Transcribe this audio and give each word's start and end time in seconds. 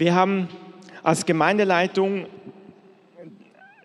Wir 0.00 0.14
haben 0.14 0.48
als 1.02 1.26
Gemeindeleitung 1.26 2.24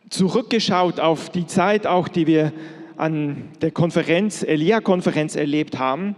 zurückgeschaut 0.09 1.01
auf 1.01 1.29
die 1.29 1.45
Zeit, 1.45 1.85
auch 1.85 2.07
die 2.07 2.25
wir 2.25 2.53
an 2.95 3.49
der 3.59 3.71
Konferenz, 3.71 4.41
Elia-Konferenz 4.41 5.35
erlebt 5.35 5.77
haben. 5.77 6.15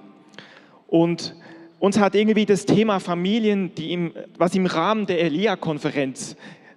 Und 0.86 1.36
uns 1.80 1.98
hat 1.98 2.14
irgendwie 2.14 2.46
das 2.46 2.68
Thema 2.68 3.00
Familien, 3.00 3.72
im, 3.76 4.14
was 4.38 4.54
im 4.54 4.68
Rahmen 4.68 5.08
der 5.08 5.20
Elia-Konferenz 5.20 6.36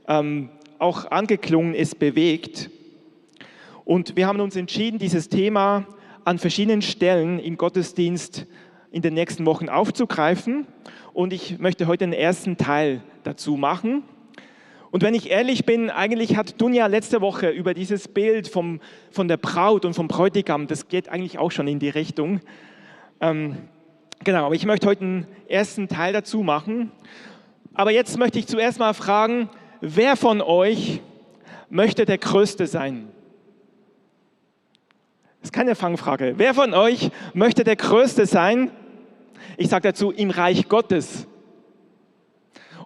ähm, 0.09 0.49
auch 0.79 1.11
angeklungen 1.11 1.75
ist, 1.75 1.99
bewegt. 1.99 2.71
Und 3.85 4.17
wir 4.17 4.29
haben 4.29 4.41
uns 4.41 4.57
entschieden, 4.57 4.99
dieses 4.99 5.29
Thema 5.29 5.87
an 6.25 6.39
verschiedenen 6.39 6.81
Stellen 6.81 7.39
im 7.39 7.59
Gottesdienst 7.59 8.47
in 8.93 9.03
den 9.03 9.13
nächsten 9.13 9.45
Wochen 9.45 9.69
aufzugreifen. 9.69 10.67
Und 11.13 11.33
ich 11.33 11.59
möchte 11.59 11.87
heute 11.87 12.05
den 12.05 12.13
ersten 12.13 12.57
Teil 12.57 13.03
dazu 13.25 13.57
machen. 13.57 14.03
Und 14.91 15.03
wenn 15.03 15.15
ich 15.15 15.31
ehrlich 15.31 15.65
bin, 15.65 15.91
eigentlich 15.91 16.37
hat 16.37 16.61
Dunja 16.61 16.87
letzte 16.87 17.21
Woche 17.21 17.49
über 17.51 17.75
dieses 17.75 18.09
Bild 18.09 18.49
vom, 18.49 18.81
von 19.11 19.29
der 19.29 19.37
Braut 19.37 19.85
und 19.85 19.95
vom 19.95 20.09
Bräutigam, 20.09 20.67
das 20.67 20.89
geht 20.89 21.09
eigentlich 21.09 21.39
auch 21.39 21.51
schon 21.51 21.69
in 21.69 21.79
die 21.79 21.89
Richtung. 21.89 22.41
Ähm, 23.21 23.57
genau, 24.25 24.47
aber 24.47 24.55
ich 24.55 24.67
möchte 24.67 24.87
heute 24.87 25.03
einen 25.03 25.27
ersten 25.49 25.89
Teil 25.89 26.13
dazu 26.13 26.43
machen. 26.43 26.91
Aber 27.75 27.93
jetzt 27.93 28.19
möchte 28.19 28.39
ich 28.39 28.47
zuerst 28.47 28.79
mal 28.79 28.95
fragen, 28.95 29.49
wer 29.81 30.17
von 30.17 30.41
euch 30.41 31.01
möchte 31.69 32.05
der 32.05 32.19
Größte 32.19 32.67
sein? 32.67 33.09
Das 35.41 35.49
ist 35.49 35.53
keine 35.53 35.75
Fangfrage. 35.75 36.35
Wer 36.37 36.53
von 36.53 36.75
euch 36.75 37.11
möchte 37.33 37.65
der 37.65 37.77
Größte 37.77 38.27
sein? 38.27 38.71
Ich 39.61 39.69
sage 39.69 39.89
dazu, 39.89 40.11
im 40.11 40.31
Reich 40.31 40.71
Gottes. 40.71 41.27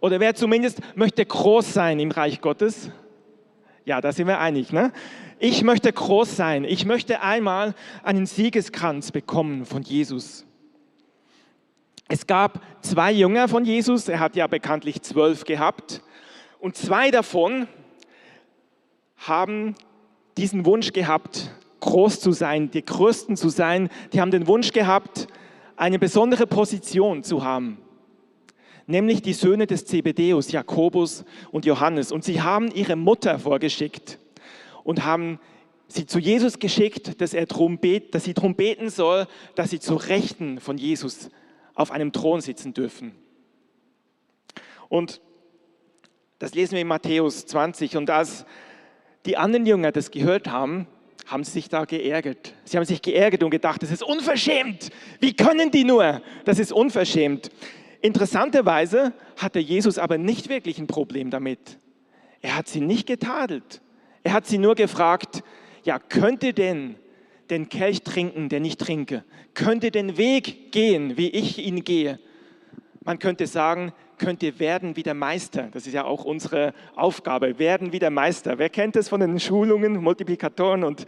Oder 0.01 0.19
wer 0.19 0.35
zumindest 0.35 0.81
möchte 0.97 1.25
groß 1.25 1.73
sein 1.73 2.01
im 2.01 2.11
Reich 2.11 2.41
Gottes? 2.41 2.91
Ja, 3.85 4.01
da 4.01 4.11
sind 4.11 4.27
wir 4.27 4.41
einig. 4.41 4.73
Ne? 4.73 4.93
Ich 5.39 5.63
möchte 5.63 5.93
groß 5.93 6.35
sein. 6.35 6.65
Ich 6.65 6.85
möchte 6.85 7.23
einmal 7.23 7.77
einen 8.03 8.27
Siegeskranz 8.27 9.13
bekommen 9.13 9.67
von 9.67 9.83
Jesus. 9.83 10.47
Es 12.09 12.27
gab 12.27 12.61
zwei 12.81 13.13
Jünger 13.13 13.47
von 13.47 13.65
Jesus. 13.65 14.09
Er 14.09 14.19
hat 14.19 14.35
ja 14.35 14.49
bekanntlich 14.49 15.01
zwölf 15.03 15.45
gehabt. 15.45 16.03
Und 16.59 16.77
zwei 16.77 17.13
davon 17.13 17.69
haben 19.17 19.77
diesen 20.37 20.67
Wunsch 20.67 20.93
gehabt, 20.93 21.53
groß 21.79 22.19
zu 22.19 22.33
sein, 22.33 22.73
die 22.73 22.85
Größten 22.85 23.37
zu 23.37 23.49
sein. 23.49 23.91
Die 24.13 24.21
haben 24.21 24.33
den 24.33 24.49
Wunsch 24.49 24.73
gehabt, 24.73 25.29
eine 25.77 25.99
besondere 25.99 26.47
Position 26.47 27.23
zu 27.23 27.45
haben 27.45 27.79
nämlich 28.87 29.23
die 29.23 29.33
Söhne 29.33 29.67
des 29.67 29.87
Zebedeus, 29.87 30.53
Jakobus 30.53 31.25
und 31.51 31.65
Johannes. 31.65 32.13
Und 32.13 32.25
sie 32.25 32.43
haben 32.43 32.71
ihre 32.71 32.97
Mutter 32.97 33.39
vorgeschickt 33.39 34.19
und 34.83 35.05
haben 35.05 35.41
sie 35.89 36.07
zu 36.07 36.19
Jesus 36.19 36.59
geschickt, 36.59 37.21
dass, 37.21 37.35
er 37.35 37.47
drum 37.47 37.79
bet, 37.79 38.15
dass 38.15 38.25
sie 38.25 38.35
darum 38.35 38.55
beten 38.55 38.91
soll, 38.91 39.27
dass 39.55 39.71
sie 39.71 39.81
zu 39.81 39.95
Rechten 39.95 40.61
von 40.61 40.79
Jesus 40.79 41.31
auf 41.75 41.91
einem 41.91 42.13
Thron 42.13 42.41
sitzen 42.41 42.75
dürfen. 42.75 43.15
Und 44.89 45.21
das 46.39 46.55
lesen 46.55 46.73
wir 46.73 46.83
in 46.83 46.89
Matthäus 46.89 47.47
20. 47.47 47.97
Und 47.97 48.11
als 48.11 48.45
die 49.27 49.37
anderen 49.37 49.67
Jünger 49.67 49.93
das 49.93 50.11
gehört 50.11 50.49
haben, 50.49 50.87
haben 51.27 51.45
sie 51.45 51.53
sich 51.53 51.69
da 51.69 51.85
geärgert. 51.85 52.55
Sie 52.65 52.77
haben 52.77 52.85
sich 52.85 53.01
geärgert 53.01 53.43
und 53.43 53.51
gedacht, 53.51 53.83
das 53.83 53.91
ist 53.91 54.03
unverschämt. 54.03 54.91
Wie 55.21 55.35
können 55.35 55.71
die 55.71 55.85
nur? 55.85 56.23
Das 56.45 56.59
ist 56.59 56.73
unverschämt. 56.73 57.51
Interessanterweise 58.03 59.15
hatte 59.37 59.59
Jesus 59.59 59.99
aber 59.99 60.19
nicht 60.19 60.49
wirklich 60.49 60.79
ein 60.79 60.87
Problem 60.87 61.31
damit. 61.31 61.79
Er 62.43 62.57
hat 62.57 62.69
sie 62.69 62.83
nicht 62.83 63.07
getadelt. 63.07 63.81
Er 64.23 64.35
hat 64.35 64.47
sie 64.47 64.59
nur 64.59 64.75
gefragt, 64.75 65.43
ja, 65.85 65.99
könnt 65.99 66.43
ihr 66.43 66.53
denn 66.53 66.97
den 67.51 67.69
Kelch 67.69 68.03
trinken, 68.03 68.49
den 68.49 68.65
ich 68.65 68.77
trinke? 68.77 69.25
Könnt 69.55 69.85
ihr 69.85 69.91
den 69.91 70.17
Weg 70.19 70.73
gehen, 70.73 71.17
wie 71.17 71.29
ich 71.29 71.59
ihn 71.59 71.85
gehe? 71.85 72.19
Man 73.03 73.19
könnte 73.19 73.47
sagen, 73.47 73.93
könnt 74.19 74.43
ihr 74.43 74.59
werden 74.59 74.97
wie 74.97 75.03
der 75.03 75.15
Meister. 75.15 75.69
Das 75.73 75.87
ist 75.87 75.93
ja 75.93 76.05
auch 76.05 76.25
unsere 76.25 76.75
Aufgabe, 76.97 77.59
werden 77.59 77.93
wie 77.93 77.99
der 77.99 78.11
Meister. 78.11 78.59
Wer 78.59 78.69
kennt 78.69 78.97
das 78.97 79.09
von 79.09 79.21
den 79.21 79.39
Schulungen, 79.41 79.97
Multiplikatoren 79.97 80.85
und 80.85 81.07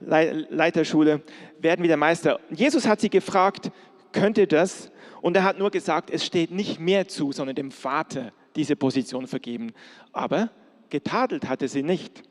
Leiterschule? 0.00 1.22
Werden 1.58 1.82
wie 1.82 1.88
der 1.88 1.96
Meister. 1.96 2.40
Jesus 2.50 2.86
hat 2.86 3.00
sie 3.00 3.10
gefragt, 3.10 3.70
könnt 4.12 4.38
ihr 4.38 4.46
das? 4.46 4.90
Und 5.20 5.36
er 5.36 5.44
hat 5.44 5.58
nur 5.58 5.70
gesagt, 5.70 6.10
es 6.10 6.24
steht 6.24 6.50
nicht 6.50 6.78
mehr 6.78 7.08
zu, 7.08 7.32
sondern 7.32 7.56
dem 7.56 7.70
Vater 7.70 8.32
diese 8.56 8.76
Position 8.76 9.26
vergeben. 9.26 9.72
Aber 10.12 10.50
getadelt 10.90 11.48
hatte 11.48 11.68
sie 11.68 11.82
nicht. 11.82 12.22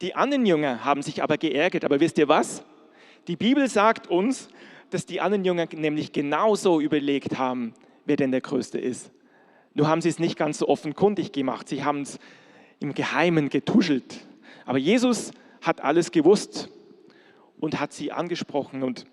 Die 0.00 0.14
anderen 0.14 0.46
Jünger 0.46 0.84
haben 0.84 1.02
sich 1.02 1.22
aber 1.22 1.38
geärgert. 1.38 1.84
Aber 1.84 2.00
wisst 2.00 2.18
ihr 2.18 2.28
was? 2.28 2.64
Die 3.28 3.36
Bibel 3.36 3.68
sagt 3.68 4.08
uns, 4.08 4.48
dass 4.90 5.06
die 5.06 5.20
anderen 5.20 5.44
Jünger 5.44 5.66
nämlich 5.74 6.12
genauso 6.12 6.80
überlegt 6.80 7.38
haben, 7.38 7.72
wer 8.04 8.16
denn 8.16 8.30
der 8.30 8.40
Größte 8.40 8.78
ist. 8.78 9.10
Nur 9.74 9.88
haben 9.88 10.00
sie 10.00 10.08
es 10.08 10.18
nicht 10.18 10.36
ganz 10.36 10.58
so 10.58 10.68
offenkundig 10.68 11.32
gemacht. 11.32 11.68
Sie 11.68 11.84
haben 11.84 12.02
es 12.02 12.18
im 12.80 12.94
Geheimen 12.94 13.48
getuschelt. 13.48 14.26
Aber 14.66 14.78
Jesus 14.78 15.32
hat 15.62 15.82
alles 15.82 16.10
gewusst 16.10 16.68
und 17.58 17.80
hat 17.80 17.92
sie 17.92 18.12
angesprochen. 18.12 18.82
Und 18.82 19.06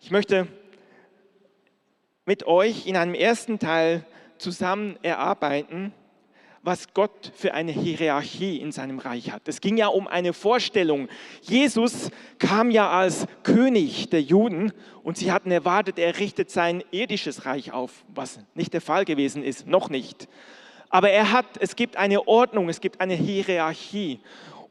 ich 0.00 0.10
möchte 0.10 0.48
mit 2.24 2.46
euch 2.46 2.86
in 2.86 2.96
einem 2.96 3.14
ersten 3.14 3.58
Teil 3.58 4.04
zusammen 4.38 4.98
erarbeiten, 5.02 5.92
was 6.66 6.92
Gott 6.94 7.30
für 7.36 7.54
eine 7.54 7.70
Hierarchie 7.70 8.56
in 8.56 8.72
seinem 8.72 8.98
Reich 8.98 9.30
hat. 9.30 9.46
Es 9.46 9.60
ging 9.60 9.76
ja 9.76 9.86
um 9.86 10.08
eine 10.08 10.32
Vorstellung. 10.32 11.08
Jesus 11.40 12.10
kam 12.40 12.72
ja 12.72 12.90
als 12.90 13.28
König 13.44 14.10
der 14.10 14.20
Juden 14.20 14.72
und 15.04 15.16
sie 15.16 15.30
hatten 15.30 15.52
erwartet, 15.52 15.96
er 16.00 16.18
richtet 16.18 16.50
sein 16.50 16.82
irdisches 16.90 17.46
Reich 17.46 17.72
auf, 17.72 18.04
was 18.12 18.40
nicht 18.54 18.74
der 18.74 18.80
Fall 18.80 19.04
gewesen 19.04 19.44
ist, 19.44 19.68
noch 19.68 19.90
nicht. 19.90 20.28
Aber 20.88 21.08
er 21.08 21.30
hat, 21.30 21.46
es 21.60 21.76
gibt 21.76 21.96
eine 21.96 22.26
Ordnung, 22.26 22.68
es 22.68 22.80
gibt 22.80 23.00
eine 23.00 23.14
Hierarchie 23.14 24.18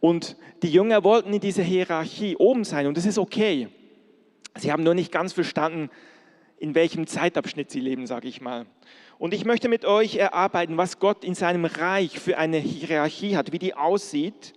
und 0.01 0.35
die 0.63 0.71
Jünger 0.71 1.05
wollten 1.05 1.31
in 1.31 1.39
dieser 1.39 1.63
Hierarchie 1.63 2.35
oben 2.35 2.65
sein 2.65 2.87
und 2.87 2.97
das 2.97 3.05
ist 3.05 3.17
okay. 3.17 3.69
Sie 4.57 4.69
haben 4.69 4.83
nur 4.83 4.95
nicht 4.95 5.13
ganz 5.13 5.31
verstanden, 5.31 5.89
in 6.57 6.75
welchem 6.75 7.07
Zeitabschnitt 7.07 7.71
sie 7.71 7.79
leben, 7.79 8.05
sage 8.05 8.27
ich 8.27 8.41
mal. 8.41 8.65
Und 9.17 9.33
ich 9.33 9.45
möchte 9.45 9.69
mit 9.69 9.85
euch 9.85 10.15
erarbeiten, 10.15 10.77
was 10.77 10.99
Gott 10.99 11.23
in 11.23 11.35
seinem 11.35 11.65
Reich 11.65 12.19
für 12.19 12.37
eine 12.37 12.57
Hierarchie 12.57 13.37
hat, 13.37 13.51
wie 13.51 13.59
die 13.59 13.73
aussieht 13.73 14.53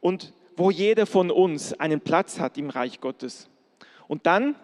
und 0.00 0.34
wo 0.56 0.70
jeder 0.70 1.06
von 1.06 1.30
uns 1.30 1.72
einen 1.74 2.00
Platz 2.00 2.38
hat 2.38 2.58
im 2.58 2.68
Reich 2.68 3.00
Gottes. 3.00 3.48
Und 4.08 4.26
dann 4.26 4.54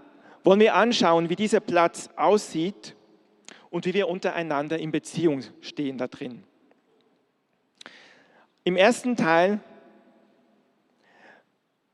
wollen 0.44 0.60
wir 0.60 0.74
anschauen, 0.74 1.30
wie 1.30 1.36
dieser 1.36 1.60
Platz 1.60 2.10
aussieht 2.16 2.94
und 3.70 3.86
wie 3.86 3.94
wir 3.94 4.08
untereinander 4.08 4.78
in 4.78 4.90
Beziehung 4.90 5.42
stehen 5.60 5.98
da 5.98 6.08
drin. 6.08 6.44
Im 8.64 8.76
ersten 8.76 9.16
Teil 9.16 9.60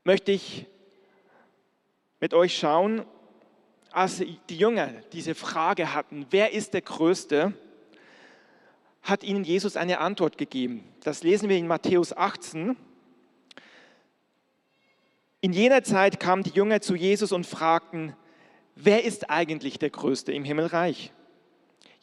möchte 0.03 0.33
ich 0.33 0.65
mit 2.19 2.33
euch 2.33 2.57
schauen, 2.57 3.05
als 3.95 4.21
die 4.49 4.57
Jünger 4.57 4.89
diese 5.13 5.35
Frage 5.35 5.93
hatten, 5.93 6.25
wer 6.29 6.51
ist 6.51 6.73
der 6.73 6.81
Größte, 6.81 7.53
hat 9.01 9.23
ihnen 9.23 9.45
Jesus 9.45 9.77
eine 9.77 9.99
Antwort 9.99 10.37
gegeben. 10.37 10.83
Das 11.01 11.23
lesen 11.23 11.47
wir 11.47 11.57
in 11.57 11.67
Matthäus 11.67 12.11
18. 12.11 12.75
In 15.39 15.53
jener 15.53 15.83
Zeit 15.83 16.19
kamen 16.19 16.43
die 16.43 16.49
Jünger 16.49 16.81
zu 16.81 16.95
Jesus 16.95 17.31
und 17.31 17.45
fragten, 17.45 18.13
wer 18.75 19.05
ist 19.05 19.29
eigentlich 19.29 19.79
der 19.79 19.91
Größte 19.91 20.33
im 20.33 20.43
Himmelreich? 20.43 21.13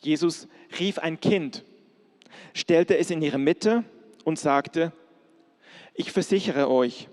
Jesus 0.01 0.49
rief 0.79 0.99
ein 0.99 1.21
Kind, 1.21 1.63
stellte 2.55 2.97
es 2.97 3.11
in 3.11 3.21
ihre 3.21 3.39
Mitte 3.39 3.85
und 4.25 4.39
sagte, 4.39 4.93
ich 5.93 6.11
versichere 6.11 6.71
euch, 6.71 7.09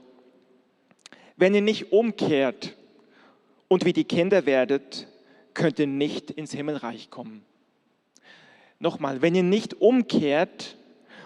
wenn 1.35 1.53
ihr 1.53 1.61
nicht 1.61 1.91
umkehrt 1.91 2.77
und 3.69 3.85
wie 3.85 3.93
die 3.93 4.03
Kinder 4.03 4.45
werdet, 4.45 5.07
könnt 5.53 5.79
ihr 5.79 5.87
nicht 5.87 6.29
ins 6.31 6.51
Himmelreich 6.51 7.09
kommen. 7.09 7.45
Nochmal, 8.79 9.21
wenn 9.21 9.35
ihr 9.35 9.43
nicht 9.43 9.75
umkehrt 9.81 10.77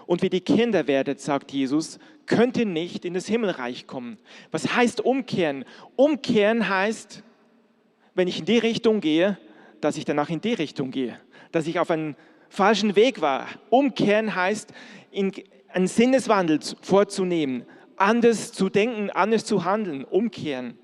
und 0.06 0.22
wie 0.22 0.30
die 0.30 0.40
Kinder 0.40 0.86
werdet, 0.86 1.20
sagt 1.20 1.50
Jesus, 1.50 1.98
könnt 2.26 2.56
ihr 2.56 2.66
nicht 2.66 3.04
in 3.04 3.14
das 3.14 3.26
Himmelreich 3.26 3.86
kommen. 3.86 4.18
Was 4.50 4.74
heißt 4.74 5.00
umkehren? 5.00 5.64
Umkehren 5.96 6.68
heißt, 6.68 7.22
wenn 8.14 8.28
ich 8.28 8.40
in 8.40 8.44
die 8.44 8.58
Richtung 8.58 9.00
gehe, 9.00 9.38
dass 9.80 9.96
ich 9.96 10.04
danach 10.04 10.30
in 10.30 10.40
die 10.40 10.54
Richtung 10.54 10.90
gehe, 10.90 11.18
dass 11.52 11.66
ich 11.66 11.78
auf 11.78 11.90
einen 11.90 12.16
falschen 12.48 12.96
Weg 12.96 13.20
war. 13.20 13.48
Umkehren 13.70 14.34
heißt, 14.34 14.72
einen 15.12 15.86
Sinneswandel 15.86 16.60
vorzunehmen, 16.82 17.64
anders 17.96 18.52
zu 18.52 18.68
denken, 18.68 19.10
anders 19.10 19.44
zu 19.44 19.64
handeln, 19.64 20.04
umkehren. 20.04 20.78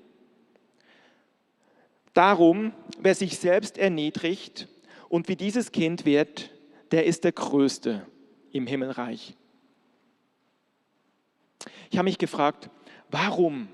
Darum, 2.13 2.73
wer 2.99 3.15
sich 3.15 3.37
selbst 3.37 3.77
erniedrigt 3.77 4.67
Und 5.09 5.27
wie 5.27 5.35
dieses 5.35 5.73
Kind 5.73 6.05
wird, 6.05 6.51
der 6.91 7.05
ist 7.05 7.25
der 7.25 7.33
Größte 7.33 8.05
im 8.53 8.65
Himmelreich. 8.65 9.35
Ich 11.89 11.97
habe 11.97 12.05
mich 12.05 12.17
gefragt, 12.17 12.69
warum 13.09 13.67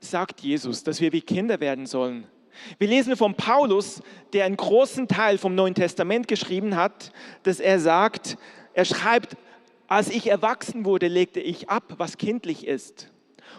sagt 0.00 0.40
Jesus, 0.40 0.82
dass 0.82 1.00
wir 1.00 1.12
wie 1.12 1.20
Kinder 1.20 1.60
werden 1.60 1.86
sollen? 1.86 2.26
Wir 2.78 2.88
lesen 2.88 3.16
von 3.16 3.34
Paulus, 3.34 4.02
der 4.32 4.44
einen 4.44 4.56
großen 4.56 5.06
Teil 5.06 5.38
vom 5.38 5.54
Neuen 5.54 5.74
Testament 5.74 6.26
geschrieben 6.26 6.74
hat, 6.74 7.12
dass 7.44 7.60
er 7.60 7.78
sagt, 7.78 8.36
er 8.74 8.84
schreibt, 8.84 9.36
als 9.86 10.10
ich 10.10 10.28
erwachsen 10.28 10.84
wurde, 10.84 11.08
legte 11.08 11.40
ich 11.40 11.68
ab, 11.68 11.94
was 11.98 12.18
kindlich 12.18 12.66
ist. 12.66 13.10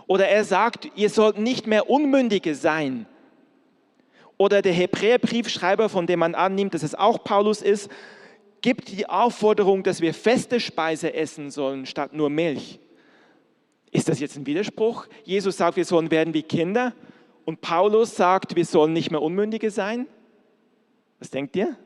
Oder 0.08 0.28
er 0.28 0.44
sagt, 0.44 0.90
ihr 0.96 1.10
sollt 1.10 1.38
nicht 1.38 1.68
mehr 1.68 1.90
Unmündige 1.90 2.56
sein. 2.56 3.06
Oder 4.42 4.64
der 4.64 4.74
Hebräerbriefschreiber, 4.74 5.88
von 5.88 6.08
dem 6.08 6.18
man 6.18 6.34
annimmt, 6.34 6.74
dass 6.74 6.82
es 6.82 6.96
auch 6.96 7.24
Paulus 7.24 7.62
ist, 7.62 7.92
gibt 8.62 8.90
die 8.90 9.08
Aufforderung, 9.08 9.84
dass 9.84 10.02
wir 10.02 10.16
feste 10.16 10.60
Speise 10.60 11.14
essen 11.14 11.52
sollen 11.52 11.86
statt 11.86 12.14
nur 12.14 12.32
Milch. 12.32 12.80
Ist 13.92 14.10
das 14.10 14.20
jetzt 14.20 14.38
ein 14.38 14.48
Widerspruch? 14.48 15.06
Jesus 15.26 15.58
sagt, 15.58 15.78
wir 15.78 15.86
sollen 15.86 16.10
werden 16.10 16.34
wie 16.34 16.42
Kinder 16.42 16.96
und 17.46 17.62
Paulus 17.62 18.16
sagt, 18.16 18.56
wir 18.56 18.66
sollen 18.66 18.94
nicht 18.94 19.12
mehr 19.12 19.22
Unmündige 19.22 19.70
sein? 19.70 20.08
Was 21.20 21.30
denkt 21.30 21.56
ihr? 21.56 21.78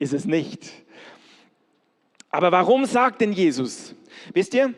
Ist 0.00 0.12
es 0.12 0.24
nicht. 0.24 0.72
Aber 2.30 2.50
warum 2.50 2.86
sagt 2.86 3.20
denn 3.20 3.32
Jesus? 3.32 3.94
Wisst 4.34 4.52
ihr, 4.52 4.74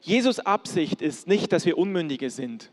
Jesus 0.00 0.38
Absicht 0.38 1.02
ist 1.02 1.26
nicht, 1.26 1.52
dass 1.52 1.66
wir 1.66 1.76
Unmündige 1.76 2.30
sind, 2.30 2.70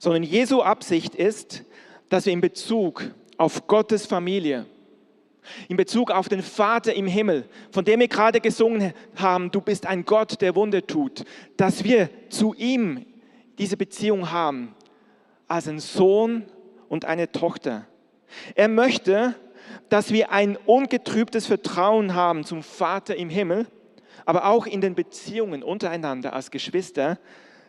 sondern 0.00 0.24
Jesu 0.24 0.60
Absicht 0.60 1.14
ist, 1.14 1.64
dass 2.10 2.26
wir 2.26 2.34
in 2.34 2.42
Bezug 2.42 3.04
auf 3.38 3.66
Gottes 3.66 4.04
Familie, 4.04 4.66
in 5.68 5.76
Bezug 5.78 6.10
auf 6.10 6.28
den 6.28 6.42
Vater 6.42 6.92
im 6.92 7.06
Himmel, 7.06 7.48
von 7.72 7.84
dem 7.84 8.00
wir 8.00 8.08
gerade 8.08 8.40
gesungen 8.40 8.92
haben, 9.16 9.50
du 9.50 9.62
bist 9.62 9.86
ein 9.86 10.04
Gott, 10.04 10.42
der 10.42 10.54
Wunder 10.54 10.86
tut, 10.86 11.24
dass 11.56 11.82
wir 11.82 12.10
zu 12.28 12.52
ihm 12.54 13.06
diese 13.58 13.78
Beziehung 13.78 14.30
haben, 14.30 14.74
als 15.48 15.66
ein 15.66 15.78
Sohn 15.78 16.44
und 16.88 17.06
eine 17.06 17.32
Tochter. 17.32 17.86
Er 18.54 18.68
möchte, 18.68 19.34
dass 19.88 20.12
wir 20.12 20.30
ein 20.30 20.56
ungetrübtes 20.66 21.46
Vertrauen 21.46 22.14
haben 22.14 22.44
zum 22.44 22.62
Vater 22.62 23.16
im 23.16 23.30
Himmel, 23.30 23.66
aber 24.26 24.46
auch 24.46 24.66
in 24.66 24.80
den 24.80 24.94
Beziehungen 24.94 25.62
untereinander 25.62 26.32
als 26.32 26.50
Geschwister 26.50 27.18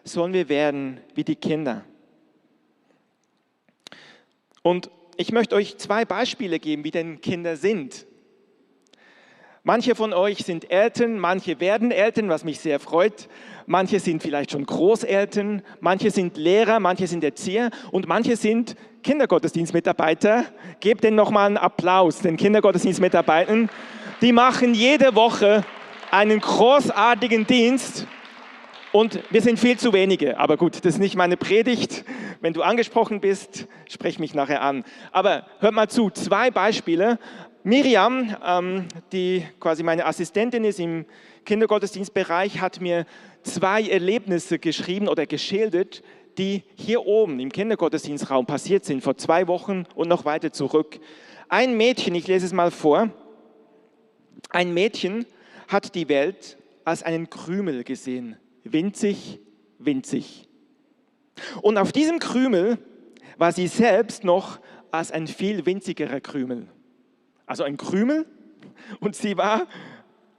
sollen 0.03 0.33
wir 0.33 0.49
werden 0.49 0.99
wie 1.15 1.23
die 1.23 1.35
Kinder. 1.35 1.83
Und 4.61 4.89
ich 5.17 5.31
möchte 5.31 5.55
euch 5.55 5.77
zwei 5.77 6.05
Beispiele 6.05 6.59
geben, 6.59 6.83
wie 6.83 6.91
denn 6.91 7.21
Kinder 7.21 7.57
sind. 7.57 8.05
Manche 9.63 9.93
von 9.93 10.11
euch 10.11 10.39
sind 10.39 10.71
Eltern, 10.71 11.19
manche 11.19 11.59
werden 11.59 11.91
Eltern, 11.91 12.29
was 12.29 12.43
mich 12.43 12.59
sehr 12.59 12.79
freut. 12.79 13.29
Manche 13.67 13.99
sind 13.99 14.23
vielleicht 14.23 14.51
schon 14.51 14.65
Großeltern, 14.65 15.61
manche 15.79 16.09
sind 16.09 16.35
Lehrer, 16.37 16.79
manche 16.79 17.05
sind 17.05 17.23
Erzieher 17.23 17.69
und 17.91 18.07
manche 18.07 18.35
sind 18.35 18.75
Kindergottesdienstmitarbeiter. 19.03 20.45
Gebt 20.79 21.03
denen 21.03 21.15
nochmal 21.15 21.45
einen 21.45 21.57
Applaus, 21.57 22.19
den 22.19 22.37
Kindergottesdienstmitarbeitern. 22.37 23.69
Die 24.21 24.31
machen 24.31 24.73
jede 24.73 25.13
Woche 25.13 25.63
einen 26.09 26.39
großartigen 26.39 27.45
Dienst 27.45 28.07
und 28.91 29.19
wir 29.29 29.41
sind 29.41 29.59
viel 29.59 29.77
zu 29.77 29.93
wenige. 29.93 30.37
Aber 30.37 30.57
gut, 30.57 30.75
das 30.75 30.95
ist 30.95 30.99
nicht 30.99 31.15
meine 31.15 31.37
Predigt. 31.37 32.03
Wenn 32.41 32.53
du 32.53 32.61
angesprochen 32.61 33.21
bist, 33.21 33.67
sprech 33.89 34.19
mich 34.19 34.33
nachher 34.33 34.61
an. 34.61 34.83
Aber 35.11 35.45
hört 35.59 35.73
mal 35.73 35.89
zu, 35.89 36.09
zwei 36.09 36.51
Beispiele 36.51 37.19
Miriam, 37.63 38.35
ähm, 38.43 38.87
die 39.11 39.45
quasi 39.59 39.83
meine 39.83 40.05
Assistentin 40.05 40.63
ist 40.63 40.79
im 40.79 41.05
Kindergottesdienstbereich, 41.45 42.59
hat 42.59 42.81
mir 42.81 43.05
zwei 43.43 43.83
Erlebnisse 43.83 44.57
geschrieben 44.57 45.07
oder 45.07 45.25
geschildert, 45.25 46.01
die 46.37 46.63
hier 46.75 47.05
oben 47.05 47.39
im 47.39 47.51
Kindergottesdienstraum 47.51 48.45
passiert 48.45 48.85
sind, 48.85 49.03
vor 49.03 49.17
zwei 49.17 49.47
Wochen 49.47 49.85
und 49.95 50.07
noch 50.07 50.25
weiter 50.25 50.51
zurück. 50.51 50.99
Ein 51.49 51.77
Mädchen, 51.77 52.15
ich 52.15 52.27
lese 52.27 52.45
es 52.45 52.53
mal 52.53 52.71
vor, 52.71 53.09
ein 54.49 54.73
Mädchen 54.73 55.25
hat 55.67 55.93
die 55.93 56.09
Welt 56.09 56.57
als 56.83 57.03
einen 57.03 57.29
Krümel 57.29 57.83
gesehen, 57.83 58.37
winzig, 58.63 59.39
winzig. 59.79 60.47
Und 61.61 61.77
auf 61.77 61.91
diesem 61.91 62.19
Krümel 62.19 62.77
war 63.37 63.51
sie 63.51 63.67
selbst 63.67 64.23
noch 64.23 64.59
als 64.91 65.11
ein 65.11 65.27
viel 65.27 65.65
winzigerer 65.65 66.19
Krümel 66.19 66.67
also 67.51 67.63
ein 67.63 67.75
Krümel, 67.75 68.25
und 69.01 69.13
sie 69.15 69.37
war 69.37 69.67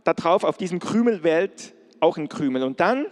da 0.02 0.14
drauf 0.14 0.44
auf 0.44 0.56
diesem 0.56 0.78
Krümelwelt 0.78 1.74
auch 2.00 2.16
ein 2.16 2.28
Krümel. 2.28 2.62
Und 2.62 2.80
dann 2.80 3.06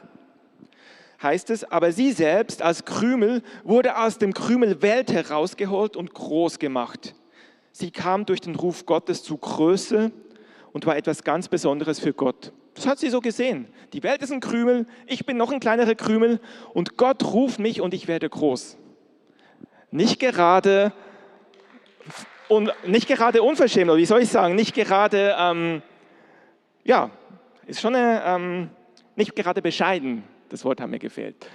heißt 1.22 1.50
es, 1.50 1.64
aber 1.64 1.92
sie 1.92 2.12
selbst 2.12 2.62
als 2.62 2.86
Krümel 2.86 3.42
wurde 3.62 3.98
aus 3.98 4.16
dem 4.16 4.32
Krümelwelt 4.32 5.12
herausgeholt 5.12 5.96
und 5.96 6.14
groß 6.14 6.58
gemacht. 6.58 7.14
Sie 7.72 7.90
kam 7.90 8.24
durch 8.24 8.40
den 8.40 8.56
Ruf 8.56 8.86
Gottes 8.86 9.22
zu 9.22 9.36
Größe 9.36 10.12
und 10.72 10.86
war 10.86 10.96
etwas 10.96 11.22
ganz 11.22 11.48
Besonderes 11.48 12.00
für 12.00 12.14
Gott. 12.14 12.54
Das 12.74 12.86
hat 12.86 12.98
sie 12.98 13.10
so 13.10 13.20
gesehen. 13.20 13.68
Die 13.92 14.02
Welt 14.02 14.22
ist 14.22 14.32
ein 14.32 14.40
Krümel, 14.40 14.86
ich 15.06 15.26
bin 15.26 15.36
noch 15.36 15.50
ein 15.50 15.60
kleinerer 15.60 15.94
Krümel 15.94 16.40
und 16.72 16.96
Gott 16.96 17.24
ruft 17.24 17.58
mich 17.58 17.80
und 17.80 17.94
ich 17.94 18.08
werde 18.08 18.28
groß. 18.28 18.78
Nicht 19.90 20.20
gerade 20.20 20.92
und 22.48 22.72
nicht 22.84 23.06
gerade 23.06 23.42
unverschämt, 23.42 23.90
oder 23.90 23.98
wie 23.98 24.06
soll 24.06 24.22
ich 24.22 24.28
sagen, 24.28 24.56
nicht 24.56 24.74
gerade, 24.74 25.36
ähm, 25.38 25.82
ja, 26.82 27.10
ist 27.66 27.80
schon 27.80 27.94
eine, 27.94 28.22
ähm, 28.24 28.70
nicht 29.14 29.36
gerade 29.36 29.62
bescheiden, 29.62 30.24
das 30.48 30.64
Wort 30.64 30.80
hat 30.80 30.90
mir 30.90 30.98
gefehlt. 30.98 31.46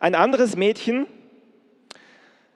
Ein 0.00 0.14
anderes 0.14 0.56
Mädchen 0.56 1.06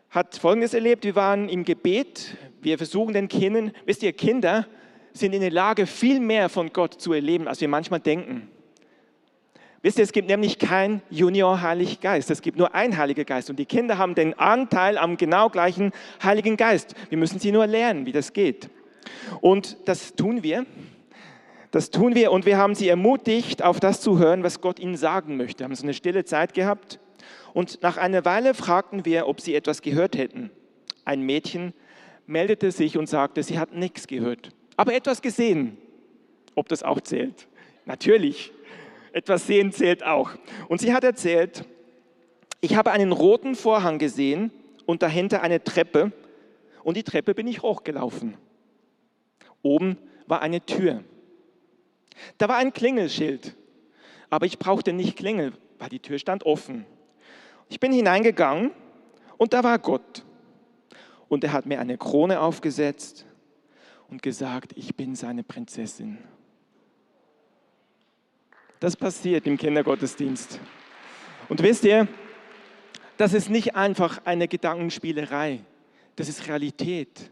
hat 0.09 0.37
Folgendes 0.37 0.73
erlebt, 0.73 1.05
wir 1.05 1.17
waren 1.17 1.50
im 1.50 1.64
Gebet, 1.64 2.37
wir 2.62 2.79
versuchen 2.79 3.12
den 3.12 3.29
Kindern, 3.29 3.73
wisst 3.85 4.03
ihr, 4.03 4.12
Kinder 4.14 4.67
sind 5.12 5.35
in 5.35 5.41
der 5.41 5.50
Lage, 5.50 5.87
viel 5.87 6.20
mehr 6.20 6.49
von 6.49 6.73
Gott 6.73 7.00
zu 7.00 7.12
erleben, 7.12 7.49
als 7.49 7.61
wir 7.61 7.69
manchmal 7.69 8.00
denken. 8.00 8.49
Wisst 9.82 9.99
ihr, 9.99 10.05
es 10.05 10.12
gibt 10.12 10.29
nämlich 10.29 10.61
kein 10.61 11.03
Junior 11.11 11.61
Heilig 11.61 12.00
Geist. 12.00 12.31
Es 12.31 12.41
gibt 12.41 12.56
nur 12.56 12.73
ein 12.73 12.97
Heiliger 12.97 13.25
Geist. 13.25 13.50
Und 13.50 13.59
die 13.59 13.67
Kinder 13.67 13.99
haben 13.99 14.14
den 14.14 14.38
Anteil 14.38 14.97
am 14.97 15.17
genau 15.17 15.49
gleichen 15.49 15.91
Heiligen 16.23 16.56
Geist. 16.56 16.94
Wir 17.09 17.19
müssen 17.19 17.41
sie 17.41 17.50
nur 17.50 17.67
lernen, 17.67 18.06
wie 18.06 18.12
das 18.12 18.32
geht. 18.32 18.70
Und 19.41 19.76
das 19.87 20.14
tun 20.14 20.44
wir. 20.44 20.66
Das 21.73 21.90
tun 21.90 22.14
wir 22.14 22.33
und 22.33 22.45
wir 22.45 22.59
haben 22.59 22.75
sie 22.75 22.88
ermutigt, 22.88 23.62
auf 23.62 23.81
das 23.81 24.02
zu 24.02 24.19
hören, 24.19 24.42
was 24.42 24.61
Gott 24.61 24.78
ihnen 24.78 24.97
sagen 24.97 25.38
möchte. 25.38 25.61
Wir 25.61 25.64
haben 25.64 25.75
so 25.75 25.85
eine 25.85 25.95
stille 25.95 26.25
Zeit 26.25 26.52
gehabt. 26.52 27.00
Und 27.54 27.83
nach 27.83 27.97
einer 27.97 28.25
Weile 28.25 28.54
fragten 28.54 29.04
wir, 29.04 29.26
ob 29.26 29.40
sie 29.40 29.54
etwas 29.54 29.81
gehört 29.81 30.16
hätten. 30.16 30.50
Ein 31.04 31.23
Mädchen 31.23 31.73
meldete 32.26 32.71
sich 32.71 32.99
und 32.99 33.09
sagte, 33.09 33.42
sie 33.42 33.59
hat 33.59 33.75
nichts 33.75 34.07
gehört, 34.07 34.50
aber 34.76 34.95
etwas 34.95 35.23
gesehen. 35.23 35.76
Ob 36.55 36.69
das 36.69 36.83
auch 36.83 37.00
zählt? 37.00 37.49
Natürlich. 37.85 38.52
Etwas 39.12 39.47
sehen 39.47 39.73
zählt 39.73 40.05
auch. 40.05 40.31
Und 40.69 40.81
sie 40.81 40.95
hat 40.95 41.05
erzählt, 41.05 41.64
ich 42.61 42.76
habe 42.76 42.93
einen 42.93 43.12
roten 43.12 43.55
Vorhang 43.55 43.99
gesehen 43.99 44.50
und 44.87 45.02
dahinter 45.02 45.43
eine 45.43 45.62
Treppe 45.62 46.12
und 46.85 46.97
die 46.97 47.02
Treppe 47.02 47.35
bin 47.35 47.47
ich 47.47 47.62
hochgelaufen. 47.62 48.37
Oben 49.62 49.99
war 50.26 50.43
eine 50.43 50.64
Tür. 50.64 51.05
Da 52.38 52.49
war 52.49 52.57
ein 52.57 52.73
Klingelschild, 52.73 53.55
aber 54.31 54.47
ich 54.47 54.59
brauchte 54.59 54.93
nicht 54.93 55.17
klingeln, 55.17 55.55
weil 55.79 55.88
die 55.88 56.00
Tür 56.00 56.19
stand 56.19 56.45
offen. 56.45 56.87
Ich 57.69 57.81
bin 57.81 57.93
hineingegangen 57.93 58.71
und 59.38 59.52
da 59.52 59.64
war 59.64 59.79
Gott. 59.79 60.25
Und 61.29 61.45
er 61.45 61.52
hat 61.52 61.67
mir 61.67 61.81
eine 61.81 61.97
Krone 61.97 62.41
aufgesetzt 62.41 63.26
und 64.12 64.23
gesagt, 64.23 64.75
ich 64.76 64.95
bin 64.95 65.14
seine 65.14 65.42
Prinzessin. 65.42 66.19
Das 68.78 68.95
passiert 68.95 69.47
im 69.47 69.57
Kindergottesdienst. 69.57 70.61
Und 71.49 71.62
wisst 71.62 71.83
ihr, 71.85 72.07
das 73.16 73.33
ist 73.33 73.49
nicht 73.49 73.75
einfach 73.75 74.21
eine 74.26 74.49
Gedankenspielerei, 74.49 75.61
das 76.14 76.28
ist 76.28 76.47
Realität. 76.47 77.31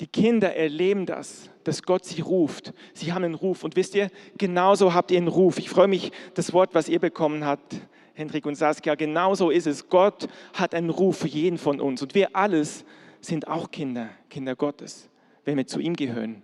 Die 0.00 0.06
Kinder 0.06 0.54
erleben 0.54 1.06
das, 1.06 1.48
dass 1.64 1.82
Gott 1.82 2.04
sie 2.04 2.20
ruft. 2.20 2.74
Sie 2.92 3.14
haben 3.14 3.24
einen 3.24 3.34
Ruf. 3.34 3.64
Und 3.64 3.74
wisst 3.74 3.94
ihr, 3.94 4.10
genauso 4.36 4.92
habt 4.92 5.10
ihr 5.12 5.16
einen 5.16 5.28
Ruf. 5.28 5.58
Ich 5.58 5.70
freue 5.70 5.88
mich, 5.88 6.12
das 6.34 6.52
Wort, 6.52 6.74
was 6.74 6.90
ihr 6.90 6.98
bekommen 6.98 7.46
habt, 7.46 7.80
Hendrik 8.12 8.44
und 8.44 8.56
Saskia, 8.56 8.96
genauso 8.96 9.48
ist 9.48 9.66
es. 9.66 9.88
Gott 9.88 10.28
hat 10.52 10.74
einen 10.74 10.90
Ruf 10.90 11.20
für 11.20 11.28
jeden 11.28 11.56
von 11.56 11.80
uns. 11.80 12.02
Und 12.02 12.14
wir 12.14 12.36
alles 12.36 12.84
sind 13.22 13.48
auch 13.48 13.70
Kinder, 13.70 14.10
Kinder 14.28 14.56
Gottes, 14.56 15.08
wenn 15.44 15.56
wir 15.56 15.66
zu 15.66 15.80
ihm 15.80 15.94
gehören. 15.94 16.42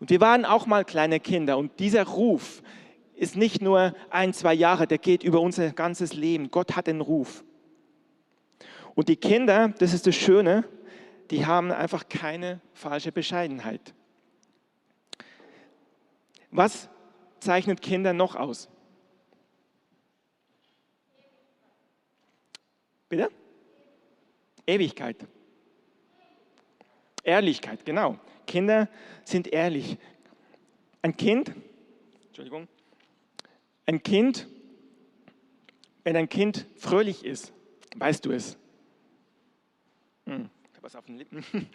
Und 0.00 0.10
wir 0.10 0.20
waren 0.20 0.44
auch 0.44 0.66
mal 0.66 0.84
kleine 0.84 1.20
Kinder 1.20 1.56
und 1.58 1.78
dieser 1.78 2.04
Ruf 2.04 2.62
ist 3.14 3.36
nicht 3.36 3.62
nur 3.62 3.94
ein, 4.10 4.32
zwei 4.32 4.54
Jahre, 4.54 4.86
der 4.86 4.98
geht 4.98 5.22
über 5.22 5.40
unser 5.40 5.70
ganzes 5.70 6.14
Leben. 6.14 6.50
Gott 6.50 6.76
hat 6.76 6.88
einen 6.88 7.00
Ruf. 7.00 7.44
Und 8.94 9.08
die 9.08 9.16
Kinder, 9.16 9.68
das 9.78 9.94
ist 9.94 10.06
das 10.06 10.16
Schöne, 10.16 10.64
die 11.30 11.46
haben 11.46 11.72
einfach 11.72 12.08
keine 12.08 12.60
falsche 12.72 13.12
Bescheidenheit. 13.12 13.94
Was 16.50 16.88
zeichnet 17.40 17.82
Kinder 17.82 18.12
noch 18.12 18.36
aus? 18.36 18.68
Bitte? 23.08 23.30
Ewigkeit. 24.66 25.26
Ehrlichkeit, 27.24 27.84
genau. 27.84 28.18
Kinder 28.46 28.88
sind 29.24 29.48
ehrlich. 29.48 29.96
Ein 31.02 31.16
Kind, 31.16 31.52
Entschuldigung, 32.26 32.68
ein 33.86 34.02
Kind, 34.02 34.46
wenn 36.04 36.16
ein 36.16 36.28
Kind 36.28 36.66
fröhlich 36.76 37.24
ist, 37.24 37.52
weißt 37.96 38.24
du 38.24 38.32
es. 38.32 38.56
Hm, 40.26 40.48
was 40.84 40.96
auf 40.96 41.06
den 41.06 41.16
Lippen. 41.16 41.44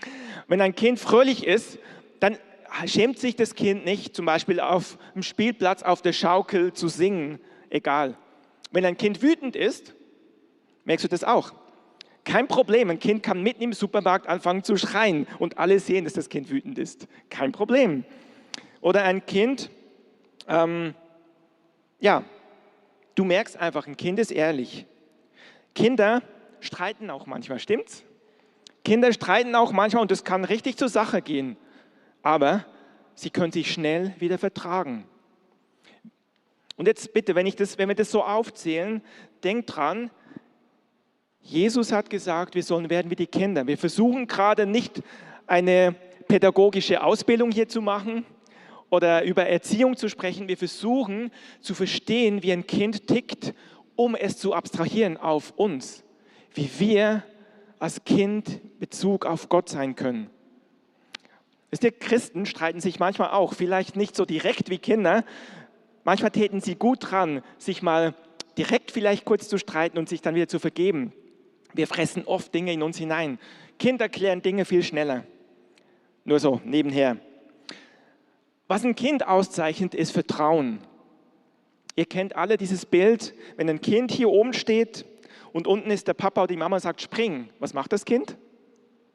Wenn 0.48 0.62
ein 0.62 0.76
Kind 0.76 1.00
fröhlich 1.00 1.46
ist, 1.46 1.80
dann 2.20 2.38
schämt 2.86 3.18
sich 3.18 3.36
das 3.36 3.56
Kind 3.56 3.84
nicht, 3.84 4.16
zum 4.16 4.26
Beispiel 4.26 4.60
auf 4.60 5.00
dem 5.16 5.24
Spielplatz 5.24 5.82
auf 5.82 6.04
der 6.04 6.14
Schaukel 6.14 6.74
zu 6.74 6.88
singen, 6.88 7.40
egal. 7.70 8.16
Wenn 8.72 8.86
ein 8.86 8.98
Kind 8.98 9.24
wütend 9.24 9.56
ist, 9.56 9.96
merkst 10.86 11.06
du 11.06 11.10
das 11.10 11.24
auch. 11.24 11.54
Kein 12.30 12.48
Problem, 12.48 12.92
ein 12.92 13.00
Kind 13.00 13.24
kann 13.24 13.42
mitten 13.42 13.64
im 13.64 13.74
Supermarkt 13.74 14.28
anfangen 14.28 14.64
zu 14.64 14.78
schreien 14.78 15.26
und 15.40 15.58
alle 15.58 15.80
sehen, 15.80 16.04
dass 16.04 16.14
das 16.14 16.30
Kind 16.30 16.52
wütend 16.52 16.78
ist. 16.78 17.08
Kein 17.32 17.52
Problem. 17.52 18.04
Oder 18.82 19.04
ein 19.04 19.26
Kind, 19.26 19.72
ähm, 20.48 20.94
ja, 22.00 22.24
du 23.16 23.24
merkst 23.24 23.58
einfach, 23.58 23.88
ein 23.88 23.98
Kind 23.98 24.20
ist 24.20 24.30
ehrlich. 24.30 24.86
Kinder 25.74 26.22
streiten 26.60 27.10
auch 27.10 27.26
manchmal, 27.26 27.58
stimmt's? 27.58 28.04
Kinder 28.86 29.12
streiten 29.12 29.56
auch 29.56 29.72
manchmal 29.72 30.04
und 30.04 30.12
es 30.12 30.24
kann 30.24 30.46
richtig 30.46 30.78
zur 30.78 30.90
Sache 30.90 31.24
gehen, 31.24 31.58
aber 32.22 32.64
sie 33.16 33.32
können 33.32 33.52
sich 33.52 33.74
schnell 33.74 34.14
wieder 34.20 34.38
vertragen. 34.38 35.06
Und 36.78 36.86
jetzt 36.86 37.12
bitte, 37.12 37.34
wenn, 37.34 37.48
ich 37.48 37.56
das, 37.56 37.80
wenn 37.80 37.90
wir 37.90 37.96
das 37.96 38.12
so 38.12 38.24
aufzählen, 38.24 39.02
denkt 39.44 39.76
dran, 39.76 40.12
Jesus 41.42 41.92
hat 41.92 42.10
gesagt, 42.10 42.56
wir 42.56 42.64
sollen 42.64 42.90
werden 42.90 43.10
wie 43.10 43.16
die 43.16 43.28
Kinder. 43.28 43.66
Wir 43.66 43.78
versuchen 43.78 44.28
gerade 44.28 44.66
nicht 44.66 45.02
eine 45.48 45.96
pädagogische 46.28 47.04
Ausbildung 47.04 47.52
hier 47.52 47.68
zu 47.68 47.82
machen 47.82 48.26
oder 48.90 49.24
über 49.24 49.48
Erziehung 49.48 49.98
zu 49.98 50.10
sprechen. 50.10 50.48
Wir 50.48 50.58
versuchen 50.58 51.32
zu 51.60 51.74
verstehen, 51.74 52.44
wie 52.44 52.52
ein 52.52 52.68
Kind 52.68 53.08
tickt, 53.08 53.54
um 53.96 54.16
es 54.16 54.38
zu 54.38 54.54
abstrahieren 54.54 55.18
auf 55.18 55.54
uns, 55.58 56.04
wie 56.54 56.70
wir 56.78 57.24
als 57.80 58.04
Kind 58.04 58.80
Bezug 58.80 59.26
auf 59.26 59.50
Gott 59.50 59.70
sein 59.70 59.96
können. 59.96 60.30
Wisst 61.72 61.84
ihr, 61.84 61.92
Christen 61.92 62.46
streiten 62.46 62.82
sich 62.82 63.00
manchmal 63.00 63.30
auch, 63.30 63.54
vielleicht 63.54 63.96
nicht 63.96 64.16
so 64.16 64.26
direkt 64.26 64.70
wie 64.70 64.80
Kinder. 64.80 65.24
Manchmal 66.04 66.32
täten 66.32 66.62
sie 66.62 66.76
gut 66.76 67.12
dran, 67.12 67.44
sich 67.58 67.82
mal 67.82 68.16
direkt 68.58 68.92
vielleicht 68.92 69.26
kurz 69.26 69.48
zu 69.48 69.58
streiten 69.58 69.98
und 69.98 70.10
sich 70.10 70.22
dann 70.22 70.36
wieder 70.36 70.48
zu 70.48 70.60
vergeben. 70.60 71.14
Wir 71.74 71.88
fressen 71.88 72.26
oft 72.26 72.54
Dinge 72.54 72.74
in 72.74 72.82
uns 72.82 72.98
hinein. 72.98 73.40
Kinder 73.78 74.10
klären 74.10 74.42
Dinge 74.42 74.66
viel 74.66 74.84
schneller. 74.84 75.26
Nur 76.24 76.40
so, 76.40 76.62
nebenher. 76.64 77.18
Was 78.68 78.84
ein 78.84 78.96
Kind 78.96 79.28
auszeichnet, 79.28 79.96
ist 79.96 80.12
Vertrauen. 80.12 80.80
Ihr 81.96 82.06
kennt 82.06 82.36
alle 82.36 82.58
dieses 82.58 82.86
Bild, 82.86 83.34
wenn 83.58 83.70
ein 83.70 83.82
Kind 83.82 84.12
hier 84.12 84.30
oben 84.30 84.54
steht 84.54 85.06
und 85.54 85.68
unten 85.68 85.92
ist 85.92 86.08
der 86.08 86.14
Papa 86.14 86.44
oder 86.44 86.48
die 86.54 86.58
Mama 86.58 86.80
sagt, 86.80 87.02
spring. 87.02 87.50
Was 87.60 87.74
macht 87.74 87.92
das 87.92 88.06
Kind? 88.06 88.38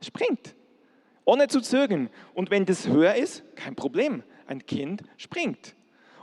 Springt. 0.02 0.54
Ohne 1.24 1.48
zu 1.48 1.60
zögern. 1.60 2.10
Und 2.34 2.50
wenn 2.50 2.66
das 2.66 2.88
höher 2.88 3.14
ist, 3.14 3.44
kein 3.56 3.74
Problem. 3.74 4.22
Ein 4.46 4.66
Kind 4.66 5.02
springt. 5.16 5.74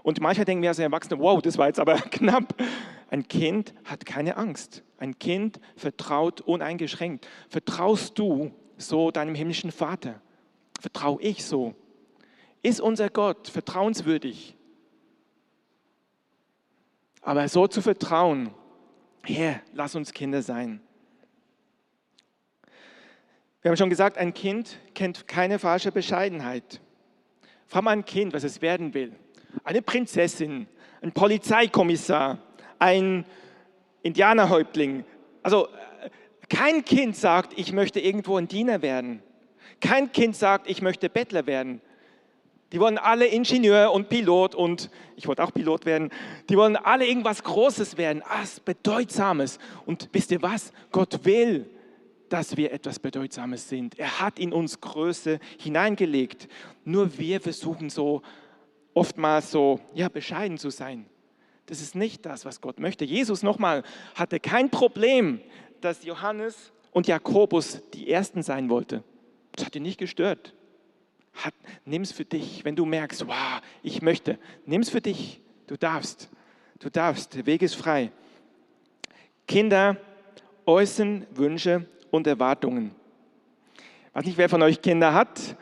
Und 0.04 0.20
manchmal 0.20 0.46
denken 0.46 0.62
wir 0.62 0.70
als 0.70 0.80
Erwachsene, 0.80 1.20
wow, 1.20 1.42
das 1.42 1.58
war 1.58 1.68
jetzt 1.68 1.80
aber 1.80 1.96
knapp. 2.12 2.56
Ein 3.10 3.28
Kind 3.28 3.74
hat 3.86 4.06
keine 4.06 4.38
Angst. 4.38 4.84
Ein 5.02 5.18
Kind 5.18 5.60
vertraut 5.76 6.42
uneingeschränkt. 6.42 7.28
Vertraust 7.50 8.20
du 8.20 8.52
so 8.78 9.10
deinem 9.10 9.34
himmlischen 9.34 9.72
Vater? 9.72 10.22
Vertraue 10.80 11.20
ich 11.24 11.44
so? 11.44 11.74
Ist 12.62 12.80
unser 12.80 13.10
Gott 13.10 13.48
vertrauenswürdig? 13.48 14.56
Aber 17.24 17.48
so 17.48 17.66
zu 17.66 17.82
vertrauen, 17.82 18.52
Herr, 19.24 19.62
lass 19.74 19.96
uns 19.96 20.14
Kinder 20.14 20.44
sein. 20.44 20.82
Wir 23.64 23.72
haben 23.72 23.78
schon 23.78 23.90
gesagt, 23.90 24.20
ein 24.20 24.36
Kind 24.36 24.78
kennt 24.94 25.28
keine 25.28 25.58
falsche 25.58 25.92
Bescheidenheit. 25.92 26.80
Frag 27.66 27.82
mal 27.86 27.92
ein 27.92 28.06
Kind, 28.06 28.34
was 28.34 28.44
es 28.44 28.62
werden 28.62 28.94
will. 28.94 29.16
Eine 29.64 29.82
Prinzessin, 29.82 30.68
ein 31.02 31.12
Polizeikommissar, 31.12 32.38
ein 32.78 33.26
Indianerhäuptling. 34.04 35.04
Also 35.44 35.68
kein 36.50 36.84
Kind 36.84 37.16
sagt, 37.16 37.58
ich 37.58 37.72
möchte 37.72 38.00
irgendwo 38.00 38.38
ein 38.38 38.48
Diener 38.48 38.82
werden. 38.82 39.22
Kein 39.80 40.12
Kind 40.12 40.36
sagt, 40.36 40.70
ich 40.70 40.82
möchte 40.82 41.10
Bettler 41.10 41.46
werden. 41.48 41.82
Die 42.72 42.80
wollen 42.80 42.98
alle 42.98 43.26
Ingenieur 43.26 43.92
und 43.92 44.08
Pilot 44.08 44.56
und 44.56 44.90
ich 45.18 45.28
wollte 45.28 45.44
auch 45.44 45.54
Pilot 45.54 45.86
werden. 45.86 46.10
Die 46.50 46.56
wollen 46.56 46.78
alle 46.78 47.06
irgendwas 47.06 47.44
Großes 47.44 47.98
werden, 47.98 48.24
was 48.28 48.62
Bedeutsames. 48.62 49.60
Und 49.86 50.10
wisst 50.14 50.32
ihr 50.32 50.42
was? 50.42 50.72
Gott 50.92 51.26
will, 51.26 51.70
dass 52.30 52.56
wir 52.56 52.72
etwas 52.72 53.00
Bedeutsames 53.00 53.68
sind. 53.68 54.00
Er 54.00 54.22
hat 54.22 54.40
in 54.40 54.54
uns 54.54 54.80
Größe 54.80 55.40
hineingelegt. 55.60 56.48
Nur 56.86 57.18
wir 57.18 57.42
versuchen 57.42 57.90
so 57.90 58.22
oftmals 58.94 59.52
so 59.52 59.82
ja 59.94 60.08
bescheiden 60.08 60.58
zu 60.58 60.70
sein. 60.70 61.08
Das 61.72 61.80
ist 61.80 61.96
nicht 61.96 62.26
das, 62.26 62.44
was 62.44 62.60
Gott 62.60 62.82
möchte. 62.82 63.06
Jesus 63.06 63.44
nochmal 63.44 63.84
hatte 64.16 64.42
kein 64.42 64.70
Problem, 64.70 65.40
dass 65.80 66.04
Johannes 66.04 66.74
und 66.92 67.08
Jakobus 67.08 67.82
die 67.94 68.12
ersten 68.12 68.44
sein 68.44 68.70
wollten. 68.70 69.06
Das 69.54 69.68
hat 69.68 69.76
ihn 69.78 69.84
nicht 69.84 69.98
gestört. 69.98 70.54
Nimm 71.86 72.02
es 72.02 72.12
für 72.12 72.26
dich, 72.26 72.66
wenn 72.66 72.76
du 72.76 72.84
merkst, 72.84 73.26
wow, 73.26 73.62
ich 73.84 74.02
möchte. 74.02 74.38
Nimm 74.66 74.82
es 74.82 74.90
für 74.90 75.00
dich. 75.00 75.40
Du 75.68 75.78
darfst. 75.78 76.30
Du 76.80 76.90
darfst. 76.90 77.36
Der 77.36 77.46
Weg 77.46 77.62
ist 77.62 77.76
frei. 77.76 78.12
Kinder 79.48 79.96
äußern 80.66 81.26
Wünsche 81.32 81.86
und 82.10 82.28
Erwartungen. 82.28 82.92
Ich 84.10 84.16
weiß 84.16 84.26
nicht, 84.26 84.38
wer 84.38 84.50
von 84.50 84.62
euch 84.62 84.82
Kinder 84.82 85.14
hat 85.14 85.56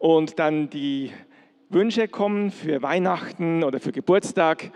und 0.00 0.40
dann 0.40 0.70
die 0.70 1.12
Wünsche 1.68 2.08
kommen 2.08 2.50
für 2.50 2.82
Weihnachten 2.82 3.62
oder 3.62 3.78
für 3.78 3.92
Geburtstag. 3.92 4.72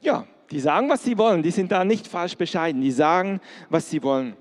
Ja, 0.00 0.26
die 0.50 0.60
sagen, 0.60 0.88
was 0.88 1.02
sie 1.02 1.18
wollen. 1.18 1.42
Die 1.42 1.50
sind 1.50 1.72
da 1.72 1.84
nicht 1.84 2.06
falsch 2.06 2.36
bescheiden. 2.36 2.80
Die 2.80 2.92
sagen, 2.92 3.40
was 3.68 3.90
sie 3.90 4.02
wollen. 4.02 4.36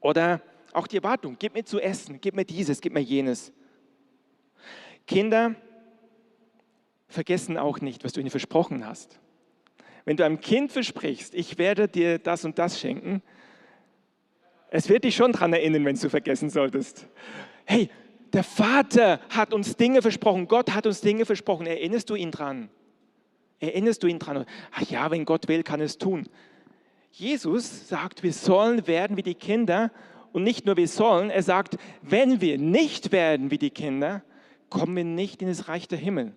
Oder 0.00 0.40
auch 0.72 0.86
die 0.86 0.96
Erwartung, 0.96 1.36
gib 1.38 1.54
mir 1.54 1.64
zu 1.64 1.80
essen, 1.80 2.20
gib 2.20 2.34
mir 2.34 2.44
dieses, 2.44 2.80
gib 2.80 2.92
mir 2.92 3.00
jenes. 3.00 3.52
Kinder 5.06 5.54
vergessen 7.08 7.56
auch 7.56 7.80
nicht, 7.80 8.04
was 8.04 8.12
du 8.12 8.20
ihnen 8.20 8.30
versprochen 8.30 8.84
hast. 8.86 9.20
Wenn 10.04 10.16
du 10.16 10.24
einem 10.24 10.40
Kind 10.40 10.72
versprichst, 10.72 11.34
ich 11.34 11.58
werde 11.58 11.88
dir 11.88 12.18
das 12.18 12.44
und 12.44 12.58
das 12.58 12.78
schenken, 12.78 13.22
es 14.70 14.88
wird 14.88 15.04
dich 15.04 15.14
schon 15.14 15.32
daran 15.32 15.52
erinnern, 15.52 15.84
wenn 15.84 15.96
du 15.96 16.10
vergessen 16.10 16.50
solltest. 16.50 17.06
Hey, 17.64 17.88
der 18.32 18.42
Vater 18.42 19.20
hat 19.30 19.54
uns 19.54 19.76
Dinge 19.76 20.02
versprochen, 20.02 20.48
Gott 20.48 20.74
hat 20.74 20.86
uns 20.86 21.00
Dinge 21.00 21.24
versprochen. 21.24 21.66
Erinnerst 21.66 22.10
du 22.10 22.16
ihn 22.16 22.32
dran? 22.32 22.68
Erinnerst 23.60 24.02
du 24.02 24.06
ihn 24.06 24.18
dran? 24.18 24.44
Ach 24.72 24.82
ja, 24.82 25.10
wenn 25.10 25.24
Gott 25.24 25.48
will, 25.48 25.62
kann 25.62 25.80
es 25.80 25.98
tun. 25.98 26.28
Jesus 27.10 27.88
sagt, 27.88 28.22
wir 28.22 28.32
sollen 28.32 28.86
werden 28.86 29.16
wie 29.16 29.22
die 29.22 29.36
Kinder 29.36 29.92
und 30.32 30.42
nicht 30.42 30.66
nur 30.66 30.76
wir 30.76 30.88
sollen, 30.88 31.30
er 31.30 31.44
sagt, 31.44 31.76
wenn 32.02 32.40
wir 32.40 32.58
nicht 32.58 33.12
werden 33.12 33.52
wie 33.52 33.58
die 33.58 33.70
Kinder, 33.70 34.24
kommen 34.68 34.96
wir 34.96 35.04
nicht 35.04 35.40
in 35.40 35.48
das 35.48 35.68
Reich 35.68 35.86
der 35.86 35.98
Himmel. 35.98 36.34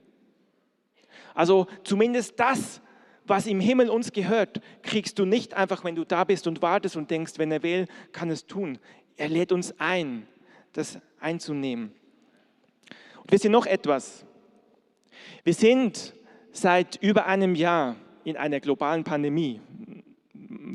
Also 1.33 1.65
zumindest 1.83 2.39
das, 2.39 2.81
was 3.25 3.47
im 3.47 3.59
Himmel 3.59 3.89
uns 3.89 4.11
gehört, 4.11 4.61
kriegst 4.83 5.17
du 5.17 5.25
nicht 5.25 5.55
einfach, 5.55 5.83
wenn 5.83 5.95
du 5.95 6.05
da 6.05 6.23
bist 6.23 6.45
und 6.45 6.61
wartest 6.61 6.95
und 6.95 7.09
denkst, 7.09 7.33
wenn 7.37 7.51
er 7.51 7.63
will, 7.63 7.87
kann 8.11 8.29
es 8.29 8.45
tun. 8.45 8.77
Er 9.15 9.29
lädt 9.29 9.51
uns 9.51 9.73
ein, 9.79 10.27
das 10.73 10.99
einzunehmen. 11.19 11.91
Und 13.21 13.31
wir 13.31 13.39
sehen 13.39 13.51
noch 13.51 13.65
etwas. 13.65 14.25
Wir 15.43 15.55
sind 15.55 16.13
seit 16.61 16.97
über 16.97 17.25
einem 17.25 17.55
Jahr 17.55 17.95
in 18.23 18.37
einer 18.37 18.59
globalen 18.59 19.03
Pandemie 19.03 19.61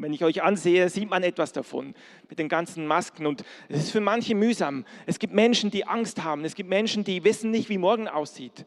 wenn 0.02 0.12
ich 0.12 0.24
euch 0.24 0.42
ansehe, 0.42 0.88
sieht 0.88 1.08
man 1.08 1.22
etwas 1.22 1.52
davon 1.52 1.94
mit 2.28 2.38
den 2.38 2.48
ganzen 2.48 2.86
Masken. 2.86 3.24
Und 3.24 3.44
es 3.68 3.84
ist 3.84 3.92
für 3.92 4.00
manche 4.00 4.34
mühsam. 4.34 4.84
Es 5.06 5.18
gibt 5.18 5.32
Menschen, 5.32 5.70
die 5.70 5.86
Angst 5.86 6.24
haben. 6.24 6.44
Es 6.44 6.54
gibt 6.54 6.68
Menschen, 6.68 7.04
die 7.04 7.24
wissen 7.24 7.50
nicht, 7.50 7.68
wie 7.68 7.78
morgen 7.78 8.08
aussieht. 8.08 8.66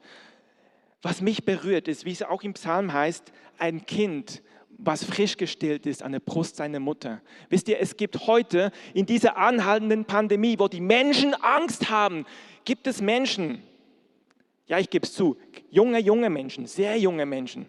Was 1.02 1.22
mich 1.22 1.44
berührt, 1.44 1.88
ist, 1.88 2.06
wie 2.06 2.12
es 2.12 2.24
auch 2.24 2.42
im 2.42 2.54
Psalm 2.54 2.94
heißt, 2.94 3.32
ein 3.60 3.86
Kind 3.86 4.42
was 4.78 5.06
frisch 5.06 5.38
gestillt 5.38 5.86
ist 5.86 6.04
an 6.04 6.12
der 6.12 6.20
Brust 6.20 6.58
seiner 6.58 6.82
Mutter. 6.82 7.22
Wisst 7.48 7.70
ihr, 7.70 7.80
es 7.80 7.96
gibt 7.96 8.28
heute 8.28 8.74
in 8.94 9.06
dieser 9.06 9.38
anhaltenden 9.38 10.04
Pandemie, 10.04 10.60
wo 10.60 10.68
die 10.68 10.82
Menschen 10.82 11.34
Angst 11.34 11.90
haben, 11.90 12.26
gibt 12.66 12.86
es 12.86 13.02
Menschen, 13.02 13.64
ja, 14.68 14.80
ich 14.80 14.90
gebe 14.90 15.06
es 15.06 15.14
zu, 15.14 15.38
junge, 15.70 16.00
junge 16.00 16.30
Menschen, 16.30 16.66
sehr 16.66 16.98
junge 16.98 17.26
Menschen, 17.26 17.68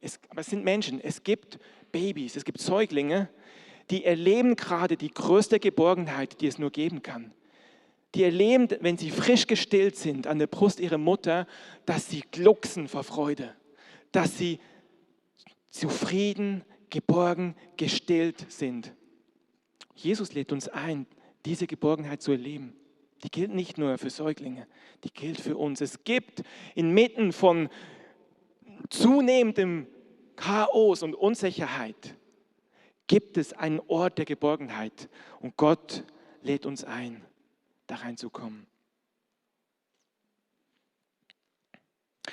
es, 0.00 0.18
aber 0.28 0.40
es 0.40 0.46
sind 0.46 0.64
Menschen, 0.64 1.00
es 1.00 1.22
gibt 1.22 1.58
Babys, 1.92 2.36
es 2.36 2.44
gibt 2.44 2.60
Säuglinge, 2.60 3.28
die 3.90 4.04
erleben 4.04 4.56
gerade 4.56 4.96
die 4.96 5.10
größte 5.10 5.58
Geborgenheit, 5.58 6.40
die 6.40 6.46
es 6.46 6.58
nur 6.58 6.70
geben 6.70 7.02
kann. 7.02 7.32
Die 8.14 8.24
erleben, 8.24 8.68
wenn 8.80 8.96
sie 8.96 9.10
frisch 9.10 9.46
gestillt 9.46 9.96
sind 9.96 10.26
an 10.26 10.38
der 10.38 10.46
Brust 10.46 10.80
ihrer 10.80 10.98
Mutter, 10.98 11.46
dass 11.86 12.08
sie 12.08 12.22
glucksen 12.30 12.88
vor 12.88 13.04
Freude, 13.04 13.54
dass 14.10 14.38
sie 14.38 14.58
zufrieden, 15.70 16.64
geborgen, 16.88 17.54
gestillt 17.76 18.50
sind. 18.50 18.92
Jesus 19.94 20.32
lädt 20.32 20.50
uns 20.50 20.68
ein, 20.68 21.06
diese 21.44 21.66
Geborgenheit 21.66 22.22
zu 22.22 22.32
erleben. 22.32 22.74
Die 23.22 23.30
gilt 23.30 23.52
nicht 23.52 23.76
nur 23.76 23.98
für 23.98 24.10
Säuglinge, 24.10 24.66
die 25.04 25.12
gilt 25.12 25.40
für 25.40 25.56
uns. 25.56 25.80
Es 25.80 26.04
gibt 26.04 26.42
inmitten 26.74 27.32
von 27.32 27.68
zunehmendem 28.88 29.86
Chaos 30.36 31.02
und 31.02 31.14
Unsicherheit, 31.14 32.16
gibt 33.06 33.36
es 33.36 33.52
einen 33.52 33.80
Ort 33.88 34.18
der 34.18 34.24
Geborgenheit. 34.24 35.10
Und 35.40 35.56
Gott 35.56 36.04
lädt 36.42 36.64
uns 36.64 36.84
ein, 36.84 37.22
da 37.86 37.96
reinzukommen. 37.96 38.66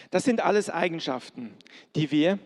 Das 0.10 0.24
sind 0.24 0.42
alles 0.42 0.70
Eigenschaften, 0.70 1.54
die 1.96 2.12
wir 2.12 2.40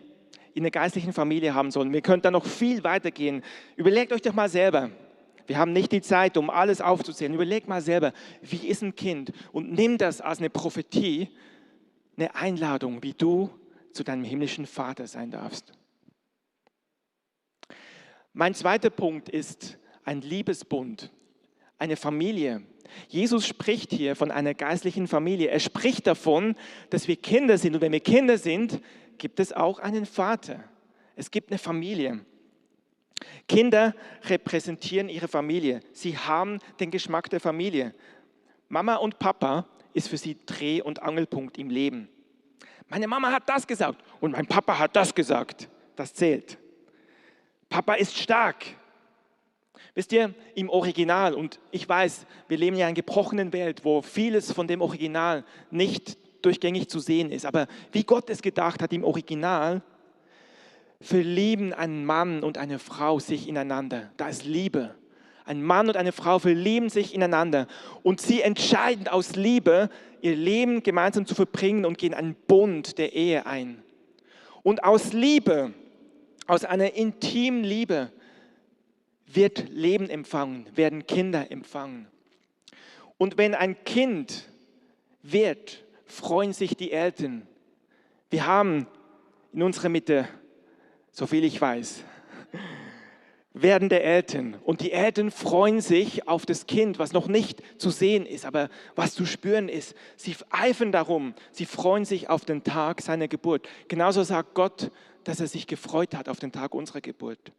in 0.54 0.64
der 0.64 0.72
geistlichen 0.72 1.12
Familie 1.12 1.54
haben 1.54 1.70
sollen. 1.70 1.92
Wir 1.92 2.02
können 2.02 2.22
da 2.22 2.30
noch 2.30 2.44
viel 2.44 2.82
weitergehen. 2.84 3.42
Überlegt 3.76 4.12
euch 4.12 4.22
doch 4.22 4.34
mal 4.34 4.48
selber. 4.48 4.90
Wir 5.46 5.58
haben 5.58 5.72
nicht 5.72 5.92
die 5.92 6.02
Zeit, 6.02 6.36
um 6.36 6.50
alles 6.50 6.80
aufzuzählen. 6.80 7.34
Überlegt 7.34 7.68
mal 7.68 7.82
selber, 7.82 8.12
wie 8.40 8.68
ist 8.68 8.82
ein 8.82 8.94
Kind? 8.94 9.32
Und 9.52 9.72
nimm 9.72 9.98
das 9.98 10.20
als 10.20 10.38
eine 10.38 10.50
Prophetie, 10.50 11.28
eine 12.16 12.34
Einladung, 12.34 13.02
wie 13.02 13.14
du 13.14 13.50
zu 13.92 14.04
deinem 14.04 14.24
himmlischen 14.24 14.66
Vater 14.66 15.06
sein 15.06 15.30
darfst. 15.30 15.72
Mein 18.32 18.54
zweiter 18.54 18.90
Punkt 18.90 19.28
ist 19.28 19.78
ein 20.04 20.22
Liebesbund, 20.22 21.10
eine 21.78 21.96
Familie. 21.96 22.62
Jesus 23.08 23.46
spricht 23.46 23.92
hier 23.92 24.16
von 24.16 24.30
einer 24.30 24.54
geistlichen 24.54 25.06
Familie. 25.06 25.48
Er 25.48 25.60
spricht 25.60 26.06
davon, 26.06 26.56
dass 26.90 27.08
wir 27.08 27.16
Kinder 27.16 27.58
sind. 27.58 27.74
Und 27.74 27.80
wenn 27.80 27.92
wir 27.92 28.00
Kinder 28.00 28.38
sind, 28.38 28.80
gibt 29.18 29.40
es 29.40 29.52
auch 29.52 29.78
einen 29.78 30.06
Vater. 30.06 30.64
Es 31.16 31.30
gibt 31.30 31.50
eine 31.50 31.58
Familie. 31.58 32.24
Kinder 33.48 33.94
repräsentieren 34.24 35.08
ihre 35.08 35.28
Familie. 35.28 35.80
Sie 35.92 36.16
haben 36.16 36.58
den 36.80 36.90
Geschmack 36.90 37.30
der 37.30 37.40
Familie. 37.40 37.94
Mama 38.68 38.96
und 38.96 39.18
Papa 39.18 39.66
ist 39.92 40.08
für 40.08 40.16
sie 40.16 40.38
Dreh- 40.46 40.82
und 40.82 41.02
Angelpunkt 41.02 41.58
im 41.58 41.70
Leben. 41.70 42.08
Meine 42.88 43.08
Mama 43.08 43.30
hat 43.30 43.48
das 43.48 43.66
gesagt 43.66 44.02
und 44.20 44.32
mein 44.32 44.46
Papa 44.46 44.78
hat 44.78 44.96
das 44.96 45.14
gesagt. 45.14 45.68
Das 45.96 46.14
zählt. 46.14 46.58
Papa 47.68 47.94
ist 47.94 48.18
stark. 48.18 48.66
Wisst 49.94 50.12
ihr, 50.12 50.34
im 50.54 50.70
Original, 50.70 51.34
und 51.34 51.60
ich 51.70 51.86
weiß, 51.86 52.26
wir 52.48 52.56
leben 52.56 52.76
ja 52.76 52.86
in 52.86 52.88
einer 52.88 52.94
gebrochenen 52.94 53.52
Welt, 53.52 53.84
wo 53.84 54.00
vieles 54.00 54.52
von 54.52 54.66
dem 54.66 54.80
Original 54.80 55.44
nicht 55.70 56.16
durchgängig 56.44 56.88
zu 56.88 56.98
sehen 56.98 57.30
ist. 57.30 57.44
Aber 57.44 57.66
wie 57.92 58.04
Gott 58.04 58.30
es 58.30 58.40
gedacht 58.40 58.82
hat 58.82 58.92
im 58.92 59.04
Original, 59.04 59.82
verlieben 61.02 61.72
ein 61.72 62.04
Mann 62.04 62.42
und 62.42 62.56
eine 62.58 62.78
Frau 62.78 63.18
sich 63.18 63.48
ineinander. 63.48 64.10
Da 64.16 64.28
ist 64.28 64.44
Liebe. 64.44 64.94
Ein 65.44 65.62
Mann 65.62 65.88
und 65.88 65.96
eine 65.96 66.12
Frau 66.12 66.38
verlieben 66.38 66.88
sich 66.88 67.14
ineinander 67.14 67.66
und 68.02 68.20
sie 68.20 68.42
entscheiden 68.42 69.08
aus 69.08 69.34
Liebe, 69.34 69.90
ihr 70.20 70.36
Leben 70.36 70.84
gemeinsam 70.84 71.26
zu 71.26 71.34
verbringen 71.34 71.84
und 71.84 71.98
gehen 71.98 72.14
einen 72.14 72.36
Bund 72.46 72.96
der 72.96 73.12
Ehe 73.12 73.44
ein. 73.44 73.82
Und 74.62 74.84
aus 74.84 75.12
Liebe, 75.12 75.74
aus 76.46 76.64
einer 76.64 76.94
intimen 76.94 77.64
Liebe, 77.64 78.12
wird 79.26 79.68
Leben 79.70 80.08
empfangen, 80.08 80.68
werden 80.74 81.06
Kinder 81.06 81.50
empfangen. 81.50 82.06
Und 83.18 83.36
wenn 83.36 83.54
ein 83.56 83.82
Kind 83.84 84.48
wird, 85.22 85.84
freuen 86.04 86.52
sich 86.52 86.76
die 86.76 86.92
Eltern. 86.92 87.46
Wir 88.30 88.46
haben 88.46 88.86
in 89.52 89.62
unserer 89.62 89.88
Mitte, 89.88 90.28
so 91.12 91.26
viel 91.26 91.44
ich 91.44 91.60
weiß, 91.60 92.02
werdende 93.52 94.00
Eltern. 94.02 94.56
Und 94.64 94.80
die 94.80 94.92
Eltern 94.92 95.30
freuen 95.30 95.80
sich 95.80 96.26
auf 96.26 96.46
das 96.46 96.66
Kind, 96.66 96.98
was 96.98 97.12
noch 97.12 97.28
nicht 97.28 97.62
zu 97.78 97.90
sehen 97.90 98.24
ist, 98.24 98.46
aber 98.46 98.70
was 98.96 99.14
zu 99.14 99.26
spüren 99.26 99.68
ist. 99.68 99.94
Sie 100.16 100.34
eifern 100.50 100.90
darum, 100.90 101.34
sie 101.52 101.66
freuen 101.66 102.04
sich 102.04 102.30
auf 102.30 102.44
den 102.44 102.64
Tag 102.64 103.02
seiner 103.02 103.28
Geburt. 103.28 103.68
Genauso 103.88 104.22
sagt 104.22 104.54
Gott, 104.54 104.90
dass 105.24 105.38
er 105.38 105.46
sich 105.46 105.66
gefreut 105.66 106.14
hat 106.14 106.28
auf 106.28 106.40
den 106.40 106.50
Tag 106.50 106.74
unserer 106.74 107.00
Geburt. 107.00 107.52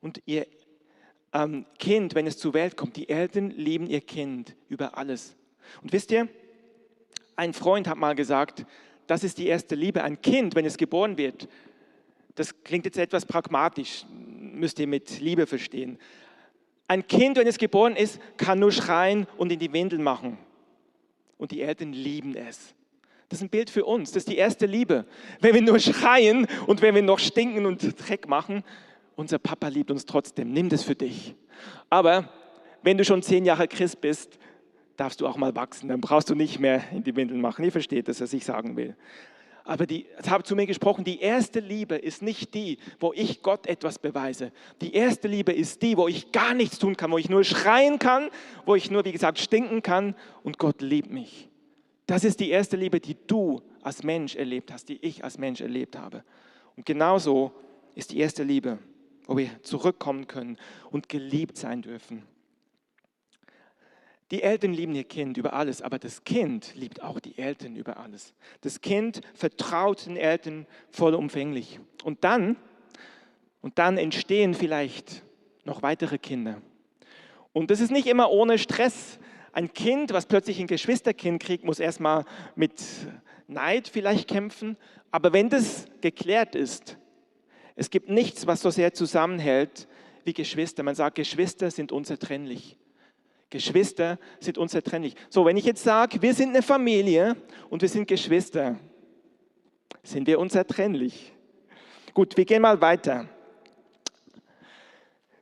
Und 0.00 0.22
ihr 0.24 0.46
ähm, 1.32 1.66
Kind, 1.78 2.14
wenn 2.14 2.26
es 2.26 2.38
zur 2.38 2.54
Welt 2.54 2.76
kommt, 2.76 2.96
die 2.96 3.08
Eltern 3.08 3.50
lieben 3.50 3.86
ihr 3.86 4.00
Kind 4.00 4.54
über 4.68 4.96
alles. 4.96 5.34
Und 5.82 5.92
wisst 5.92 6.10
ihr, 6.12 6.28
ein 7.34 7.52
Freund 7.52 7.88
hat 7.88 7.98
mal 7.98 8.14
gesagt, 8.14 8.64
das 9.06 9.24
ist 9.24 9.38
die 9.38 9.46
erste 9.46 9.74
Liebe. 9.74 10.04
Ein 10.04 10.22
Kind, 10.22 10.54
wenn 10.54 10.64
es 10.64 10.76
geboren 10.76 11.18
wird, 11.18 11.48
das 12.34 12.62
klingt 12.62 12.84
jetzt 12.84 12.98
etwas 12.98 13.26
pragmatisch, 13.26 14.04
müsst 14.10 14.78
ihr 14.78 14.86
mit 14.86 15.20
Liebe 15.20 15.46
verstehen. 15.46 15.98
Ein 16.88 17.06
Kind, 17.06 17.36
wenn 17.36 17.46
es 17.46 17.58
geboren 17.58 17.96
ist, 17.96 18.20
kann 18.36 18.58
nur 18.58 18.72
schreien 18.72 19.26
und 19.36 19.52
in 19.52 19.58
die 19.58 19.72
Windeln 19.72 20.02
machen. 20.02 20.38
Und 21.38 21.50
die 21.50 21.62
Eltern 21.62 21.92
lieben 21.92 22.36
es. 22.36 22.74
Das 23.28 23.38
ist 23.38 23.44
ein 23.44 23.48
Bild 23.48 23.70
für 23.70 23.84
uns. 23.84 24.12
Das 24.12 24.22
ist 24.22 24.28
die 24.28 24.36
erste 24.36 24.66
Liebe. 24.66 25.06
Wenn 25.40 25.54
wir 25.54 25.62
nur 25.62 25.78
schreien 25.78 26.46
und 26.66 26.82
wenn 26.82 26.94
wir 26.94 27.02
noch 27.02 27.18
stinken 27.18 27.64
und 27.64 28.06
Dreck 28.06 28.28
machen, 28.28 28.62
unser 29.16 29.38
Papa 29.38 29.68
liebt 29.68 29.90
uns 29.90 30.04
trotzdem. 30.04 30.52
Nimm 30.52 30.68
das 30.68 30.82
für 30.82 30.94
dich. 30.94 31.34
Aber 31.88 32.28
wenn 32.82 32.98
du 32.98 33.04
schon 33.04 33.22
zehn 33.22 33.44
Jahre 33.44 33.68
Christ 33.68 34.00
bist, 34.00 34.38
darfst 34.96 35.20
du 35.20 35.26
auch 35.26 35.36
mal 35.36 35.54
wachsen. 35.56 35.88
Dann 35.88 36.00
brauchst 36.00 36.28
du 36.28 36.34
nicht 36.34 36.58
mehr 36.58 36.82
in 36.92 37.04
die 37.04 37.16
Windeln 37.16 37.40
machen. 37.40 37.64
Ihr 37.64 37.72
versteht 37.72 38.08
das, 38.08 38.20
was 38.20 38.32
ich 38.32 38.44
sagen 38.44 38.76
will. 38.76 38.96
Aber 39.64 39.86
die, 39.86 40.06
habe 40.28 40.42
zu 40.42 40.56
mir 40.56 40.66
gesprochen, 40.66 41.04
die 41.04 41.20
erste 41.20 41.60
Liebe 41.60 41.94
ist 41.94 42.20
nicht 42.20 42.52
die, 42.54 42.78
wo 42.98 43.12
ich 43.12 43.42
Gott 43.42 43.66
etwas 43.66 43.98
beweise. 43.98 44.52
Die 44.80 44.94
erste 44.94 45.28
Liebe 45.28 45.52
ist 45.52 45.82
die, 45.82 45.96
wo 45.96 46.08
ich 46.08 46.32
gar 46.32 46.54
nichts 46.54 46.78
tun 46.78 46.96
kann, 46.96 47.12
wo 47.12 47.18
ich 47.18 47.30
nur 47.30 47.44
schreien 47.44 47.98
kann, 47.98 48.28
wo 48.66 48.74
ich 48.74 48.90
nur, 48.90 49.04
wie 49.04 49.12
gesagt, 49.12 49.38
stinken 49.38 49.82
kann 49.82 50.16
und 50.42 50.58
Gott 50.58 50.82
liebt 50.82 51.10
mich. 51.10 51.48
Das 52.06 52.24
ist 52.24 52.40
die 52.40 52.50
erste 52.50 52.76
Liebe, 52.76 52.98
die 52.98 53.16
du 53.26 53.62
als 53.82 54.02
Mensch 54.02 54.34
erlebt 54.34 54.72
hast, 54.72 54.88
die 54.88 54.98
ich 55.00 55.22
als 55.22 55.38
Mensch 55.38 55.60
erlebt 55.60 55.96
habe. 55.96 56.24
Und 56.76 56.84
genauso 56.84 57.52
ist 57.94 58.10
die 58.10 58.18
erste 58.18 58.42
Liebe, 58.42 58.78
wo 59.26 59.36
wir 59.36 59.50
zurückkommen 59.62 60.26
können 60.26 60.58
und 60.90 61.08
geliebt 61.08 61.56
sein 61.56 61.82
dürfen. 61.82 62.24
Die 64.32 64.42
Eltern 64.42 64.72
lieben 64.72 64.94
ihr 64.94 65.04
Kind 65.04 65.36
über 65.36 65.52
alles, 65.52 65.82
aber 65.82 65.98
das 65.98 66.24
Kind 66.24 66.74
liebt 66.74 67.02
auch 67.02 67.20
die 67.20 67.36
Eltern 67.36 67.76
über 67.76 67.98
alles. 67.98 68.32
Das 68.62 68.80
Kind 68.80 69.20
vertraut 69.34 70.06
den 70.06 70.16
Eltern 70.16 70.66
vollumfänglich. 70.90 71.78
Und 72.02 72.24
dann, 72.24 72.56
und 73.60 73.78
dann 73.78 73.98
entstehen 73.98 74.54
vielleicht 74.54 75.22
noch 75.64 75.82
weitere 75.82 76.16
Kinder. 76.16 76.62
Und 77.52 77.70
das 77.70 77.80
ist 77.80 77.90
nicht 77.90 78.06
immer 78.06 78.30
ohne 78.30 78.56
Stress. 78.56 79.18
Ein 79.52 79.74
Kind, 79.74 80.14
was 80.14 80.24
plötzlich 80.24 80.58
ein 80.60 80.66
Geschwisterkind 80.66 81.42
kriegt, 81.42 81.64
muss 81.64 81.78
erstmal 81.78 82.24
mit 82.54 82.82
Neid 83.48 83.86
vielleicht 83.86 84.28
kämpfen. 84.28 84.78
Aber 85.10 85.34
wenn 85.34 85.50
das 85.50 85.84
geklärt 86.00 86.54
ist, 86.54 86.96
es 87.76 87.90
gibt 87.90 88.08
nichts, 88.08 88.46
was 88.46 88.62
so 88.62 88.70
sehr 88.70 88.94
zusammenhält 88.94 89.86
wie 90.24 90.32
Geschwister. 90.32 90.82
Man 90.82 90.94
sagt, 90.94 91.16
Geschwister 91.16 91.70
sind 91.70 91.92
unzertrennlich. 91.92 92.78
Geschwister 93.52 94.18
sind 94.40 94.58
unzertrennlich. 94.58 95.14
So, 95.28 95.44
wenn 95.44 95.58
ich 95.58 95.66
jetzt 95.66 95.84
sage, 95.84 96.22
wir 96.22 96.34
sind 96.34 96.48
eine 96.48 96.62
Familie 96.62 97.36
und 97.68 97.82
wir 97.82 97.88
sind 97.88 98.08
Geschwister, 98.08 98.78
sind 100.02 100.26
wir 100.26 100.40
unzertrennlich. 100.40 101.32
Gut, 102.14 102.36
wir 102.36 102.46
gehen 102.46 102.62
mal 102.62 102.80
weiter. 102.80 103.28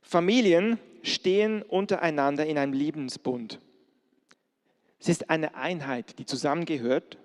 Familien 0.01 0.77
stehen 1.01 1.63
untereinander 1.63 2.45
in 2.45 2.57
einem 2.57 2.73
Liebensbund. 2.73 3.59
Es 4.99 5.07
ist 5.07 5.29
eine 5.29 5.55
Einheit, 5.55 6.19
die 6.19 6.25
zusammengehört. 6.25 7.17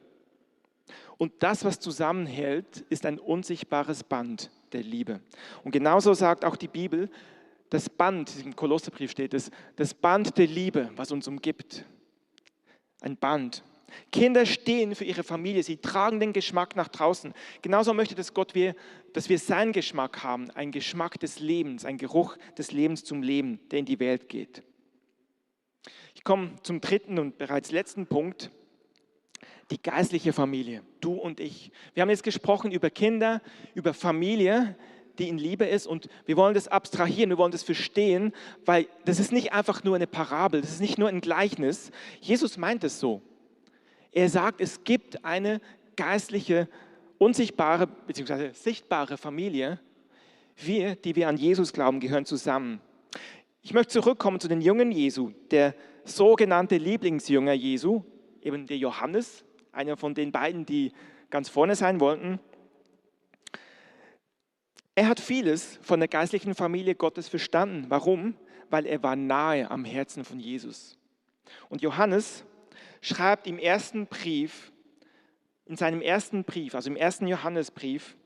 Und 1.18 1.32
das, 1.40 1.64
was 1.64 1.80
zusammenhält, 1.80 2.84
ist 2.90 3.06
ein 3.06 3.18
unsichtbares 3.18 4.04
Band 4.04 4.50
der 4.72 4.82
Liebe. 4.82 5.20
Und 5.64 5.72
genauso 5.72 6.14
sagt 6.14 6.44
auch 6.44 6.56
die 6.56 6.68
Bibel, 6.68 7.10
das 7.70 7.88
Band, 7.90 8.32
im 8.44 8.54
Kolosserbrief 8.54 9.10
steht 9.10 9.34
es, 9.34 9.50
das 9.76 9.94
Band 9.94 10.36
der 10.38 10.46
Liebe, 10.46 10.90
was 10.96 11.10
uns 11.10 11.26
umgibt. 11.26 11.84
Ein 13.00 13.16
Band. 13.16 13.62
Kinder 14.12 14.46
stehen 14.46 14.94
für 14.94 15.04
ihre 15.04 15.22
Familie, 15.22 15.62
sie 15.62 15.76
tragen 15.76 16.20
den 16.20 16.32
Geschmack 16.32 16.76
nach 16.76 16.88
draußen. 16.88 17.32
Genauso 17.62 17.94
möchte 17.94 18.14
das 18.14 18.34
Gott, 18.34 18.52
dass 19.12 19.28
wir 19.28 19.38
seinen 19.38 19.72
Geschmack 19.72 20.22
haben, 20.22 20.50
einen 20.50 20.72
Geschmack 20.72 21.18
des 21.20 21.38
Lebens, 21.38 21.84
einen 21.84 21.98
Geruch 21.98 22.36
des 22.58 22.72
Lebens 22.72 23.04
zum 23.04 23.22
Leben, 23.22 23.60
der 23.70 23.78
in 23.80 23.84
die 23.84 24.00
Welt 24.00 24.28
geht. 24.28 24.62
Ich 26.14 26.24
komme 26.24 26.56
zum 26.62 26.80
dritten 26.80 27.18
und 27.18 27.38
bereits 27.38 27.70
letzten 27.70 28.06
Punkt, 28.06 28.50
die 29.70 29.82
geistliche 29.82 30.32
Familie, 30.32 30.82
du 31.00 31.14
und 31.14 31.40
ich. 31.40 31.72
Wir 31.94 32.02
haben 32.02 32.10
jetzt 32.10 32.22
gesprochen 32.22 32.70
über 32.70 32.90
Kinder, 32.90 33.42
über 33.74 33.94
Familie, 33.94 34.76
die 35.18 35.28
in 35.28 35.38
Liebe 35.38 35.64
ist 35.64 35.86
und 35.86 36.08
wir 36.24 36.36
wollen 36.36 36.54
das 36.54 36.68
abstrahieren, 36.68 37.30
wir 37.30 37.38
wollen 37.38 37.52
das 37.52 37.62
verstehen, 37.62 38.32
weil 38.64 38.86
das 39.04 39.18
ist 39.18 39.32
nicht 39.32 39.52
einfach 39.52 39.84
nur 39.84 39.96
eine 39.96 40.06
Parabel, 40.06 40.60
das 40.60 40.70
ist 40.70 40.80
nicht 40.80 40.98
nur 40.98 41.08
ein 41.08 41.20
Gleichnis. 41.20 41.90
Jesus 42.20 42.56
meint 42.56 42.84
es 42.84 43.00
so. 43.00 43.22
Er 44.12 44.28
sagt, 44.28 44.60
es 44.60 44.84
gibt 44.84 45.24
eine 45.24 45.60
geistliche, 45.96 46.68
unsichtbare 47.18 47.86
bzw. 47.86 48.52
sichtbare 48.52 49.16
Familie. 49.16 49.80
Wir, 50.56 50.96
die 50.96 51.16
wir 51.16 51.28
an 51.28 51.36
Jesus 51.36 51.72
glauben, 51.72 52.00
gehören 52.00 52.24
zusammen. 52.24 52.80
Ich 53.62 53.74
möchte 53.74 53.92
zurückkommen 53.92 54.40
zu 54.40 54.48
den 54.48 54.60
Jungen 54.60 54.92
Jesu. 54.92 55.32
Der 55.50 55.74
sogenannte 56.04 56.76
Lieblingsjünger 56.76 57.52
Jesu, 57.52 58.04
eben 58.40 58.66
der 58.66 58.78
Johannes, 58.78 59.44
einer 59.72 59.96
von 59.96 60.14
den 60.14 60.32
beiden, 60.32 60.64
die 60.64 60.92
ganz 61.30 61.48
vorne 61.48 61.74
sein 61.74 62.00
wollten. 62.00 62.38
Er 64.96 65.08
hat 65.08 65.20
vieles 65.20 65.78
von 65.82 66.00
der 66.00 66.08
geistlichen 66.08 66.54
Familie 66.54 66.94
Gottes 66.94 67.28
verstanden. 67.28 67.84
Warum? 67.90 68.34
Weil 68.70 68.86
er 68.86 69.02
war 69.02 69.14
nahe 69.14 69.70
am 69.70 69.84
Herzen 69.84 70.24
von 70.24 70.40
Jesus. 70.40 70.98
Und 71.68 71.82
Johannes 71.82 72.44
schreibt 73.02 73.46
im 73.46 73.58
ersten 73.58 74.06
Brief, 74.06 74.72
in 75.66 75.76
seinem 75.76 76.00
ersten 76.00 76.44
Brief, 76.44 76.74
also 76.74 76.88
im 76.88 76.96
ersten 76.96 77.26
Johannesbrief, 77.26 78.16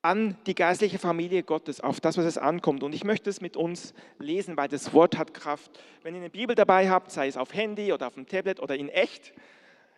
an 0.00 0.38
die 0.46 0.54
geistliche 0.54 0.98
Familie 0.98 1.42
Gottes, 1.42 1.82
auf 1.82 2.00
das, 2.00 2.16
was 2.16 2.24
es 2.24 2.38
ankommt. 2.38 2.82
Und 2.82 2.94
ich 2.94 3.04
möchte 3.04 3.28
es 3.28 3.42
mit 3.42 3.54
uns 3.54 3.92
lesen, 4.18 4.56
weil 4.56 4.68
das 4.68 4.94
Wort 4.94 5.18
hat 5.18 5.34
Kraft. 5.34 5.78
Wenn 6.02 6.14
ihr 6.14 6.20
eine 6.20 6.30
Bibel 6.30 6.56
dabei 6.56 6.88
habt, 6.88 7.10
sei 7.10 7.26
es 7.26 7.36
auf 7.36 7.52
Handy 7.52 7.92
oder 7.92 8.06
auf 8.06 8.14
dem 8.14 8.26
Tablet 8.26 8.60
oder 8.60 8.76
in 8.76 8.88
echt, 8.88 9.34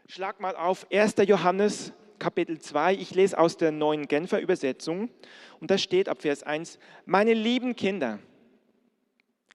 schlag 0.09 0.41
mal 0.41 0.57
auf 0.57 0.91
1. 0.91 1.15
Johannes 1.25 1.93
Kapitel 2.21 2.61
2. 2.61 2.95
Ich 2.95 3.15
lese 3.15 3.37
aus 3.37 3.57
der 3.57 3.73
neuen 3.73 4.07
Genfer 4.07 4.41
Übersetzung 4.41 5.11
und 5.59 5.71
da 5.71 5.79
steht 5.79 6.09
ab 6.09 6.23
Vers 6.23 6.45
1, 6.45 6.79
meine 7.07 7.35
lieben 7.35 7.75
Kinder, 7.75 8.21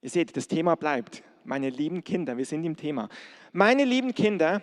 ihr 0.01 0.09
seht, 0.09 0.35
das 0.35 0.49
Thema 0.49 0.75
bleibt, 0.75 1.23
meine 1.45 1.69
lieben 1.69 2.03
Kinder, 2.03 2.37
wir 2.37 2.45
sind 2.45 2.65
im 2.65 2.75
Thema. 2.75 3.07
Meine 3.53 3.85
lieben 3.85 4.13
Kinder, 4.13 4.61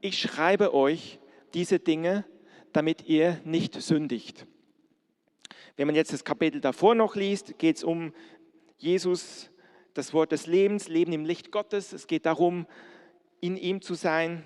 ich 0.00 0.18
schreibe 0.18 0.74
euch 0.74 1.18
diese 1.54 1.78
Dinge, 1.78 2.24
damit 2.72 3.06
ihr 3.06 3.40
nicht 3.44 3.80
sündigt. 3.80 4.46
Wenn 5.76 5.86
man 5.86 5.94
jetzt 5.94 6.12
das 6.12 6.24
Kapitel 6.24 6.60
davor 6.60 6.94
noch 6.94 7.14
liest, 7.14 7.56
geht 7.58 7.76
es 7.76 7.84
um 7.84 8.12
Jesus, 8.78 9.50
das 9.94 10.12
Wort 10.12 10.32
des 10.32 10.46
Lebens, 10.46 10.88
Leben 10.88 11.12
im 11.12 11.24
Licht 11.24 11.52
Gottes. 11.52 11.92
Es 11.92 12.06
geht 12.08 12.26
darum, 12.26 12.66
in 13.40 13.56
ihm 13.56 13.80
zu 13.80 13.94
sein. 13.94 14.44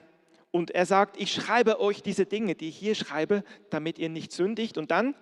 Und 0.53 0.71
er 0.71 0.87
sagt, 0.87 1.21
ich 1.21 1.33
schreibe 1.33 1.81
euch 1.81 2.03
diese 2.03 2.27
Dinge, 2.27 2.55
die 2.55 2.69
ich 2.69 2.77
hier 2.77 2.95
schreibe, 2.95 3.43
damit 3.71 3.99
ihr 3.99 4.11
nicht 4.11 4.33
sündigt. 4.33 4.79
Und 4.79 4.91
dann, 4.91 5.17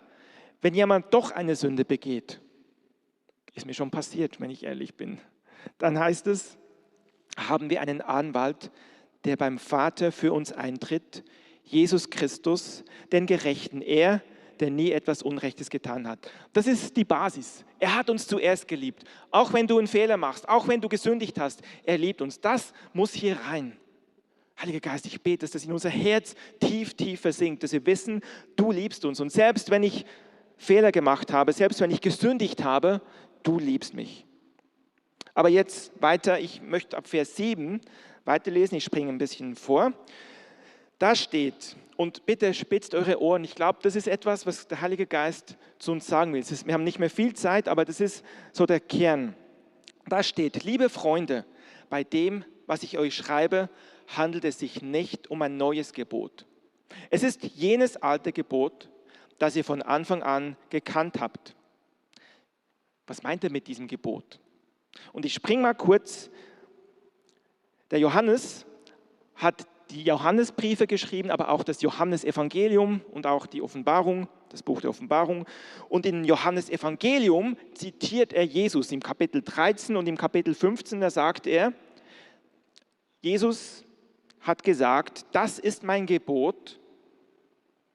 wenn 0.60 0.74
jemand 0.74 1.14
doch 1.14 1.30
eine 1.30 1.56
Sünde 1.56 1.84
begeht, 1.86 2.40
ist 3.54 3.64
mir 3.64 3.74
schon 3.74 3.90
passiert, 3.90 4.40
wenn 4.40 4.50
ich 4.50 4.64
ehrlich 4.64 4.96
bin, 4.96 5.18
dann 5.78 5.98
heißt 5.98 6.26
es, 6.26 6.58
haben 7.36 7.70
wir 7.70 7.80
einen 7.80 8.00
Anwalt, 8.00 8.70
der 9.24 9.36
beim 9.36 9.58
Vater 9.58 10.12
für 10.12 10.32
uns 10.32 10.52
eintritt, 10.52 11.24
Jesus 11.62 12.10
Christus, 12.10 12.84
den 13.12 13.26
Gerechten, 13.26 13.82
er, 13.82 14.22
der 14.58 14.70
nie 14.70 14.90
etwas 14.90 15.22
Unrechtes 15.22 15.70
getan 15.70 16.08
hat. 16.08 16.30
Das 16.52 16.66
ist 16.66 16.96
die 16.96 17.04
Basis. 17.04 17.64
Er 17.78 17.94
hat 17.94 18.10
uns 18.10 18.26
zuerst 18.26 18.66
geliebt. 18.66 19.04
Auch 19.30 19.52
wenn 19.52 19.66
du 19.66 19.78
einen 19.78 19.86
Fehler 19.86 20.16
machst, 20.16 20.48
auch 20.48 20.68
wenn 20.68 20.80
du 20.80 20.88
gesündigt 20.88 21.38
hast, 21.38 21.62
er 21.84 21.98
liebt 21.98 22.20
uns. 22.20 22.40
Das 22.40 22.72
muss 22.92 23.12
hier 23.14 23.38
rein. 23.46 23.76
Heiliger 24.60 24.80
Geist, 24.80 25.06
ich 25.06 25.22
bete, 25.22 25.44
dass 25.44 25.52
das 25.52 25.64
in 25.64 25.72
unser 25.72 25.88
Herz 25.88 26.34
tief, 26.60 26.94
tief 26.94 27.20
versinkt, 27.20 27.62
dass 27.62 27.72
wir 27.72 27.84
wissen, 27.86 28.20
du 28.56 28.70
liebst 28.70 29.04
uns. 29.04 29.20
Und 29.20 29.32
selbst 29.32 29.70
wenn 29.70 29.82
ich 29.82 30.04
Fehler 30.58 30.92
gemacht 30.92 31.32
habe, 31.32 31.52
selbst 31.52 31.80
wenn 31.80 31.90
ich 31.90 32.02
gesündigt 32.02 32.62
habe, 32.62 33.00
du 33.42 33.58
liebst 33.58 33.94
mich. 33.94 34.26
Aber 35.32 35.48
jetzt 35.48 35.92
weiter, 36.02 36.38
ich 36.38 36.60
möchte 36.60 36.98
ab 36.98 37.08
Vers 37.08 37.36
7 37.36 37.80
weiterlesen, 38.26 38.76
ich 38.76 38.84
springe 38.84 39.08
ein 39.08 39.16
bisschen 39.16 39.56
vor. 39.56 39.94
Da 40.98 41.14
steht, 41.14 41.76
und 41.96 42.26
bitte 42.26 42.52
spitzt 42.52 42.94
eure 42.94 43.22
Ohren, 43.22 43.44
ich 43.44 43.54
glaube, 43.54 43.78
das 43.82 43.96
ist 43.96 44.08
etwas, 44.08 44.44
was 44.44 44.68
der 44.68 44.82
Heilige 44.82 45.06
Geist 45.06 45.56
zu 45.78 45.92
uns 45.92 46.06
sagen 46.06 46.34
will. 46.34 46.40
Ist, 46.40 46.66
wir 46.66 46.74
haben 46.74 46.84
nicht 46.84 46.98
mehr 46.98 47.08
viel 47.08 47.32
Zeit, 47.32 47.68
aber 47.68 47.86
das 47.86 48.00
ist 48.00 48.22
so 48.52 48.66
der 48.66 48.80
Kern. 48.80 49.34
Da 50.06 50.22
steht, 50.22 50.64
liebe 50.64 50.90
Freunde, 50.90 51.46
bei 51.88 52.04
dem, 52.04 52.44
was 52.66 52.82
ich 52.82 52.98
euch 52.98 53.14
schreibe, 53.14 53.70
handelt 54.16 54.44
es 54.44 54.58
sich 54.58 54.82
nicht 54.82 55.30
um 55.30 55.42
ein 55.42 55.56
neues 55.56 55.92
Gebot. 55.92 56.46
Es 57.10 57.22
ist 57.22 57.44
jenes 57.44 57.96
alte 57.96 58.32
Gebot, 58.32 58.90
das 59.38 59.56
ihr 59.56 59.64
von 59.64 59.82
Anfang 59.82 60.22
an 60.22 60.56
gekannt 60.68 61.20
habt. 61.20 61.54
Was 63.06 63.22
meint 63.22 63.42
er 63.44 63.50
mit 63.50 63.66
diesem 63.66 63.88
Gebot? 63.88 64.38
Und 65.12 65.24
ich 65.24 65.34
springe 65.34 65.62
mal 65.62 65.74
kurz. 65.74 66.30
Der 67.90 67.98
Johannes 67.98 68.66
hat 69.34 69.66
die 69.90 70.04
Johannesbriefe 70.04 70.86
geschrieben, 70.86 71.30
aber 71.30 71.48
auch 71.48 71.64
das 71.64 71.82
Johannesevangelium 71.82 73.00
und 73.10 73.26
auch 73.26 73.46
die 73.46 73.62
Offenbarung, 73.62 74.28
das 74.50 74.62
Buch 74.62 74.80
der 74.80 74.90
Offenbarung. 74.90 75.46
Und 75.88 76.06
in 76.06 76.24
Johannesevangelium 76.24 77.56
zitiert 77.74 78.32
er 78.32 78.44
Jesus 78.44 78.92
im 78.92 79.00
Kapitel 79.00 79.42
13 79.42 79.96
und 79.96 80.06
im 80.06 80.16
Kapitel 80.16 80.54
15, 80.54 81.00
da 81.00 81.10
sagt 81.10 81.46
er, 81.46 81.72
Jesus 83.20 83.84
hat 84.40 84.62
gesagt, 84.64 85.26
das 85.32 85.58
ist 85.58 85.82
mein 85.82 86.06
Gebot, 86.06 86.80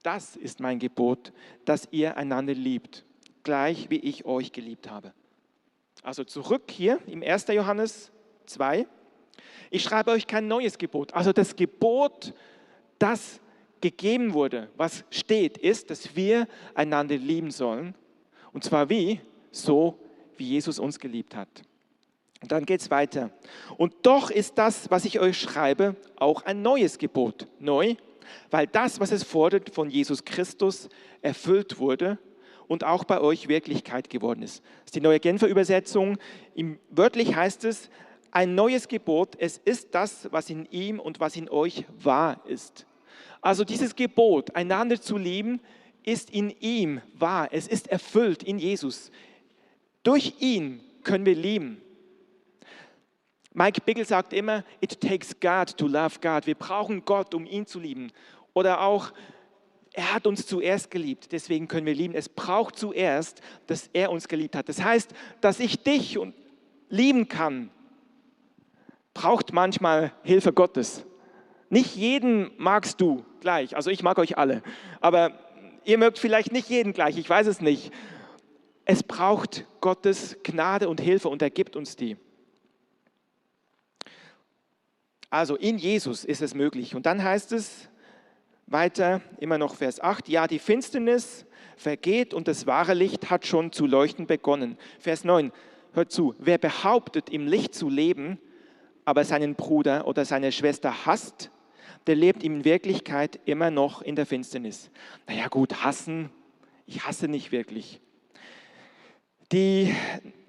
das 0.03 0.35
ist 0.35 0.59
mein 0.59 0.79
Gebot, 0.79 1.33
dass 1.65 1.87
ihr 1.91 2.17
einander 2.17 2.53
liebt, 2.53 3.05
gleich 3.43 3.89
wie 3.89 3.99
ich 3.99 4.25
euch 4.25 4.51
geliebt 4.51 4.89
habe. 4.89 5.13
Also 6.03 6.23
zurück 6.23 6.69
hier 6.69 6.99
im 7.07 7.23
1. 7.23 7.47
Johannes 7.47 8.11
2. 8.45 8.85
Ich 9.71 9.83
schreibe 9.83 10.11
euch 10.11 10.27
kein 10.27 10.47
neues 10.47 10.77
Gebot. 10.77 11.13
Also 11.13 11.33
das 11.33 11.55
Gebot, 11.55 12.33
das 12.99 13.39
gegeben 13.81 14.33
wurde, 14.33 14.69
was 14.77 15.03
steht, 15.09 15.57
ist, 15.57 15.89
dass 15.89 16.15
wir 16.15 16.47
einander 16.75 17.17
lieben 17.17 17.51
sollen. 17.51 17.95
Und 18.53 18.63
zwar 18.63 18.89
wie? 18.89 19.19
So, 19.51 19.99
wie 20.37 20.49
Jesus 20.49 20.79
uns 20.79 20.99
geliebt 20.99 21.35
hat. 21.35 21.49
Und 22.45 22.51
dann 22.51 22.67
geht 22.67 22.79
es 22.79 22.91
weiter. 22.91 23.31
Und 23.75 23.95
doch 24.03 24.29
ist 24.29 24.59
das, 24.59 24.91
was 24.91 25.03
ich 25.05 25.19
euch 25.19 25.41
schreibe, 25.41 25.95
auch 26.15 26.43
ein 26.43 26.61
neues 26.61 26.99
Gebot. 26.99 27.47
Neu, 27.57 27.95
weil 28.51 28.67
das, 28.67 28.99
was 28.99 29.11
es 29.11 29.23
fordert 29.23 29.73
von 29.73 29.89
Jesus 29.89 30.23
Christus, 30.25 30.87
erfüllt 31.23 31.79
wurde 31.79 32.19
und 32.67 32.83
auch 32.83 33.03
bei 33.03 33.19
euch 33.19 33.47
Wirklichkeit 33.47 34.11
geworden 34.11 34.43
ist. 34.43 34.59
Das 34.63 34.89
ist 34.89 34.95
die 34.95 35.01
neue 35.01 35.19
Genfer 35.19 35.47
Übersetzung. 35.47 36.19
Wörtlich 36.91 37.35
heißt 37.35 37.63
es, 37.63 37.89
ein 38.29 38.53
neues 38.53 38.87
Gebot, 38.87 39.35
es 39.39 39.57
ist 39.57 39.95
das, 39.95 40.31
was 40.31 40.51
in 40.51 40.67
ihm 40.69 40.99
und 40.99 41.19
was 41.19 41.35
in 41.35 41.49
euch 41.49 41.85
wahr 41.97 42.43
ist. 42.45 42.85
Also 43.41 43.63
dieses 43.63 43.95
Gebot, 43.95 44.55
einander 44.55 45.01
zu 45.01 45.17
lieben, 45.17 45.61
ist 46.03 46.29
in 46.29 46.51
ihm 46.59 47.01
wahr. 47.15 47.47
Es 47.51 47.67
ist 47.67 47.87
erfüllt 47.87 48.43
in 48.43 48.59
Jesus. 48.59 49.09
Durch 50.03 50.35
ihn 50.41 50.83
können 51.03 51.25
wir 51.25 51.33
lieben. 51.33 51.81
Mike 53.55 53.81
Biggle 53.85 54.03
sagt 54.03 54.33
immer, 54.33 54.65
it 54.81 54.99
takes 54.99 55.39
God 55.39 55.77
to 55.77 55.87
love 55.87 56.19
God. 56.21 56.45
Wir 56.45 56.55
brauchen 56.55 57.05
Gott, 57.05 57.33
um 57.33 57.45
ihn 57.45 57.65
zu 57.65 57.79
lieben. 57.79 58.11
Oder 58.53 58.81
auch, 58.81 59.13
er 59.93 60.13
hat 60.13 60.27
uns 60.27 60.45
zuerst 60.45 60.91
geliebt, 60.91 61.31
deswegen 61.31 61.69
können 61.69 61.85
wir 61.85 61.95
lieben. 61.95 62.15
Es 62.15 62.27
braucht 62.27 62.77
zuerst, 62.77 63.41
dass 63.65 63.89
er 63.93 64.11
uns 64.11 64.27
geliebt 64.27 64.57
hat. 64.57 64.67
Das 64.67 64.83
heißt, 64.83 65.13
dass 65.39 65.61
ich 65.61 65.81
dich 65.81 66.19
lieben 66.89 67.29
kann, 67.29 67.71
braucht 69.13 69.53
manchmal 69.53 70.11
Hilfe 70.23 70.51
Gottes. 70.51 71.05
Nicht 71.69 71.95
jeden 71.95 72.51
magst 72.57 72.99
du 72.99 73.23
gleich, 73.39 73.75
also 73.77 73.89
ich 73.89 74.03
mag 74.03 74.19
euch 74.19 74.37
alle, 74.37 74.63
aber 74.99 75.31
ihr 75.85 75.97
mögt 75.97 76.19
vielleicht 76.19 76.51
nicht 76.51 76.69
jeden 76.69 76.91
gleich, 76.91 77.17
ich 77.17 77.29
weiß 77.29 77.47
es 77.47 77.61
nicht. 77.61 77.93
Es 78.83 79.01
braucht 79.01 79.65
Gottes 79.79 80.37
Gnade 80.43 80.89
und 80.89 80.99
Hilfe 80.99 81.29
und 81.29 81.41
er 81.41 81.49
gibt 81.49 81.77
uns 81.77 81.95
die. 81.95 82.17
Also 85.35 85.57
in 85.57 85.77
Jesus 85.77 86.23
ist 86.23 86.41
es 86.41 86.55
möglich. 86.55 86.95
Und 86.95 87.05
dann 87.05 87.21
heißt 87.21 87.51
es, 87.51 87.89
weiter, 88.67 89.19
immer 89.37 89.57
noch 89.57 89.75
Vers 89.75 89.99
8, 89.99 90.29
ja, 90.29 90.47
die 90.47 90.59
Finsternis 90.59 91.45
vergeht 91.75 92.33
und 92.33 92.47
das 92.47 92.67
wahre 92.67 92.93
Licht 92.93 93.29
hat 93.29 93.45
schon 93.45 93.73
zu 93.73 93.85
leuchten 93.85 94.27
begonnen. 94.27 94.77
Vers 94.97 95.25
9, 95.25 95.51
hört 95.91 96.09
zu, 96.09 96.35
wer 96.39 96.57
behauptet, 96.57 97.29
im 97.29 97.47
Licht 97.47 97.75
zu 97.75 97.89
leben, 97.89 98.39
aber 99.03 99.25
seinen 99.25 99.55
Bruder 99.55 100.07
oder 100.07 100.23
seine 100.23 100.53
Schwester 100.53 101.05
hasst, 101.05 101.51
der 102.07 102.15
lebt 102.15 102.41
in 102.41 102.63
Wirklichkeit 102.63 103.37
immer 103.43 103.71
noch 103.71 104.01
in 104.01 104.15
der 104.15 104.25
Finsternis. 104.25 104.89
Naja 105.27 105.49
gut, 105.49 105.83
hassen, 105.83 106.29
ich 106.85 107.05
hasse 107.05 107.27
nicht 107.27 107.51
wirklich. 107.51 107.99
Die 109.51 109.93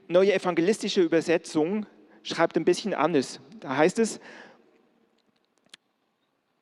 neue 0.06 0.32
evangelistische 0.32 1.02
Übersetzung 1.02 1.86
schreibt 2.22 2.56
ein 2.56 2.64
bisschen 2.64 2.94
anders. 2.94 3.40
Da 3.58 3.76
heißt 3.76 3.98
es, 3.98 4.20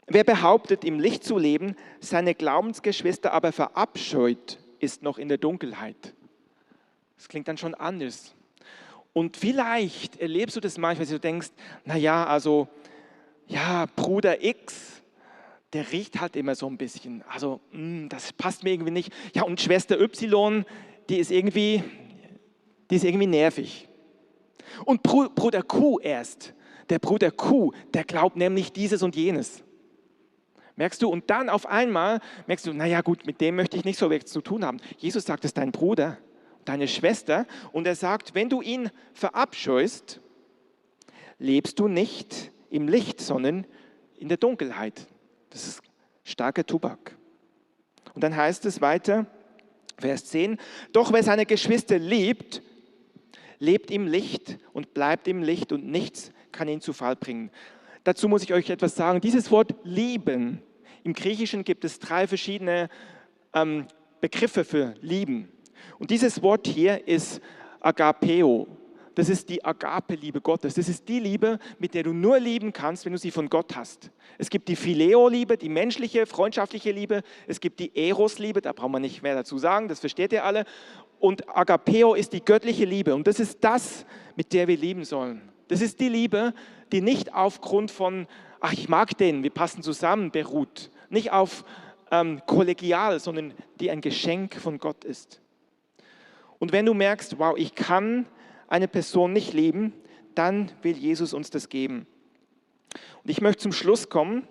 wer 0.06 0.24
behauptet, 0.24 0.84
im 0.84 1.00
Licht 1.00 1.24
zu 1.24 1.38
leben, 1.38 1.76
seine 2.00 2.34
Glaubensgeschwister 2.34 3.32
aber 3.32 3.52
verabscheut, 3.52 4.58
ist 4.78 5.02
noch 5.02 5.18
in 5.18 5.28
der 5.28 5.38
Dunkelheit. 5.38 6.14
Das 7.16 7.28
klingt 7.28 7.48
dann 7.48 7.56
schon 7.56 7.74
anders. 7.74 8.34
Und 9.12 9.36
vielleicht 9.36 10.16
erlebst 10.16 10.56
du 10.56 10.60
das 10.60 10.76
manchmal, 10.76 11.06
dass 11.06 11.14
du 11.14 11.20
denkst, 11.20 11.48
naja, 11.84 12.26
also, 12.26 12.68
ja, 13.46 13.86
Bruder 13.96 14.44
X, 14.44 15.02
der 15.72 15.90
riecht 15.90 16.20
halt 16.20 16.36
immer 16.36 16.54
so 16.54 16.66
ein 16.66 16.76
bisschen. 16.76 17.22
Also, 17.28 17.60
mh, 17.72 17.78
hm, 17.78 18.08
das 18.08 18.32
passt 18.32 18.62
mir 18.62 18.70
irgendwie 18.70 18.92
nicht. 18.92 19.12
Ja, 19.34 19.42
und 19.42 19.60
Schwester 19.60 20.00
Y, 20.00 20.64
die 21.08 21.18
ist 21.18 21.30
irgendwie, 21.30 21.82
die 22.90 22.96
ist 22.96 23.04
irgendwie 23.04 23.26
nervig. 23.26 23.88
Und 24.84 25.02
Bruder 25.02 25.62
Q 25.62 25.98
erst, 26.00 26.54
der 26.88 26.98
Bruder 26.98 27.30
Q, 27.30 27.72
der 27.92 28.04
glaubt 28.04 28.36
nämlich 28.36 28.72
dieses 28.72 29.02
und 29.02 29.16
jenes. 29.16 29.63
Merkst 30.76 31.02
du? 31.02 31.08
Und 31.08 31.30
dann 31.30 31.48
auf 31.48 31.66
einmal 31.66 32.20
merkst 32.46 32.66
du, 32.66 32.72
naja 32.72 33.00
gut, 33.00 33.26
mit 33.26 33.40
dem 33.40 33.56
möchte 33.56 33.76
ich 33.76 33.84
nicht 33.84 33.98
so 33.98 34.10
wirklich 34.10 34.30
zu 34.30 34.40
tun 34.40 34.64
haben. 34.64 34.80
Jesus 34.98 35.24
sagt, 35.24 35.44
es 35.44 35.50
ist 35.50 35.58
dein 35.58 35.72
Bruder 35.72 36.18
deine 36.64 36.88
Schwester. 36.88 37.46
Und 37.72 37.86
er 37.86 37.94
sagt, 37.94 38.34
wenn 38.34 38.48
du 38.48 38.60
ihn 38.60 38.90
verabscheust, 39.12 40.20
lebst 41.38 41.78
du 41.78 41.88
nicht 41.88 42.50
im 42.70 42.88
Licht, 42.88 43.20
sondern 43.20 43.66
in 44.18 44.28
der 44.28 44.38
Dunkelheit. 44.38 45.06
Das 45.50 45.66
ist 45.66 45.82
starker 46.24 46.64
Tubak. 46.64 47.16
Und 48.14 48.22
dann 48.24 48.34
heißt 48.34 48.64
es 48.66 48.80
weiter, 48.80 49.26
Vers 49.98 50.26
10, 50.26 50.58
doch 50.92 51.12
wer 51.12 51.22
seine 51.22 51.46
Geschwister 51.46 51.98
liebt, 51.98 52.62
lebt 53.58 53.90
im 53.90 54.06
Licht 54.06 54.58
und 54.72 54.94
bleibt 54.94 55.28
im 55.28 55.42
Licht 55.42 55.72
und 55.72 55.86
nichts 55.86 56.32
kann 56.50 56.68
ihn 56.68 56.80
zu 56.80 56.92
Fall 56.92 57.16
bringen. 57.16 57.50
Dazu 58.04 58.28
muss 58.28 58.42
ich 58.42 58.52
euch 58.52 58.70
etwas 58.70 58.94
sagen. 58.94 59.20
Dieses 59.20 59.50
Wort 59.50 59.74
lieben, 59.82 60.62
im 61.02 61.14
Griechischen 61.14 61.64
gibt 61.64 61.84
es 61.84 61.98
drei 61.98 62.26
verschiedene 62.26 62.88
ähm, 63.54 63.86
Begriffe 64.20 64.64
für 64.64 64.94
lieben. 65.00 65.48
Und 65.98 66.10
dieses 66.10 66.42
Wort 66.42 66.66
hier 66.66 67.08
ist 67.08 67.40
Agapeo. 67.80 68.66
Das 69.14 69.28
ist 69.28 69.48
die 69.48 69.64
Agape-Liebe 69.64 70.40
Gottes. 70.40 70.74
Das 70.74 70.88
ist 70.88 71.08
die 71.08 71.20
Liebe, 71.20 71.58
mit 71.78 71.94
der 71.94 72.02
du 72.02 72.12
nur 72.12 72.40
lieben 72.40 72.72
kannst, 72.72 73.04
wenn 73.04 73.12
du 73.12 73.18
sie 73.18 73.30
von 73.30 73.48
Gott 73.48 73.76
hast. 73.76 74.10
Es 74.38 74.50
gibt 74.50 74.68
die 74.68 74.76
Phileo-Liebe, 74.76 75.56
die 75.56 75.68
menschliche, 75.68 76.26
freundschaftliche 76.26 76.90
Liebe. 76.90 77.22
Es 77.46 77.60
gibt 77.60 77.78
die 77.78 77.94
Eros-Liebe, 77.94 78.60
da 78.60 78.72
braucht 78.72 78.90
man 78.90 79.02
nicht 79.02 79.22
mehr 79.22 79.34
dazu 79.34 79.56
sagen, 79.56 79.88
das 79.88 80.00
versteht 80.00 80.32
ihr 80.32 80.44
alle. 80.44 80.64
Und 81.20 81.48
Agapeo 81.48 82.14
ist 82.14 82.32
die 82.32 82.44
göttliche 82.44 82.84
Liebe. 82.84 83.14
Und 83.14 83.26
das 83.26 83.38
ist 83.38 83.62
das, 83.62 84.04
mit 84.36 84.52
der 84.52 84.66
wir 84.66 84.76
lieben 84.76 85.04
sollen. 85.04 85.42
Das 85.68 85.80
ist 85.80 86.00
die 86.00 86.08
Liebe, 86.08 86.52
die 86.94 87.00
nicht 87.00 87.34
aufgrund 87.34 87.90
von, 87.90 88.28
ach, 88.60 88.72
ich 88.72 88.88
mag 88.88 89.18
den, 89.18 89.42
wir 89.42 89.50
passen 89.50 89.82
zusammen, 89.82 90.30
beruht. 90.30 90.92
Nicht 91.10 91.32
auf 91.32 91.64
ähm, 92.12 92.40
kollegial, 92.46 93.18
sondern 93.18 93.52
die 93.80 93.90
ein 93.90 94.00
Geschenk 94.00 94.54
von 94.54 94.78
Gott 94.78 95.02
ist. 95.02 95.40
Und 96.60 96.70
wenn 96.70 96.86
du 96.86 96.94
merkst, 96.94 97.40
wow, 97.40 97.56
ich 97.58 97.74
kann 97.74 98.26
eine 98.68 98.86
Person 98.86 99.32
nicht 99.32 99.52
lieben, 99.52 99.92
dann 100.36 100.70
will 100.82 100.96
Jesus 100.96 101.34
uns 101.34 101.50
das 101.50 101.68
geben. 101.68 102.06
Und 103.24 103.30
ich 103.30 103.40
möchte 103.40 103.62
zum 103.62 103.72
Schluss 103.72 104.08
kommen 104.08 104.46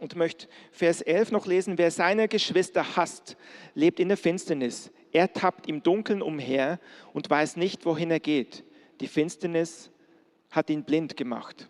und 0.00 0.16
möchte 0.16 0.48
Vers 0.72 1.02
11 1.02 1.30
noch 1.30 1.44
lesen. 1.44 1.76
Wer 1.76 1.90
seine 1.90 2.26
Geschwister 2.26 2.96
hasst, 2.96 3.36
lebt 3.74 4.00
in 4.00 4.08
der 4.08 4.16
Finsternis. 4.16 4.90
Er 5.12 5.30
tappt 5.30 5.68
im 5.68 5.82
Dunkeln 5.82 6.22
umher 6.22 6.80
und 7.12 7.28
weiß 7.28 7.56
nicht, 7.56 7.84
wohin 7.84 8.10
er 8.10 8.20
geht. 8.20 8.64
Die 9.00 9.08
Finsternis 9.08 9.90
hat 10.50 10.70
ihn 10.70 10.84
blind 10.84 11.16
gemacht. 11.16 11.68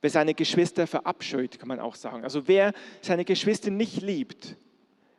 Wer 0.00 0.10
seine 0.10 0.34
Geschwister 0.34 0.86
verabscheut, 0.86 1.58
kann 1.58 1.68
man 1.68 1.78
auch 1.78 1.94
sagen. 1.94 2.24
Also 2.24 2.48
wer 2.48 2.72
seine 3.02 3.24
Geschwister 3.24 3.70
nicht 3.70 4.02
liebt, 4.02 4.56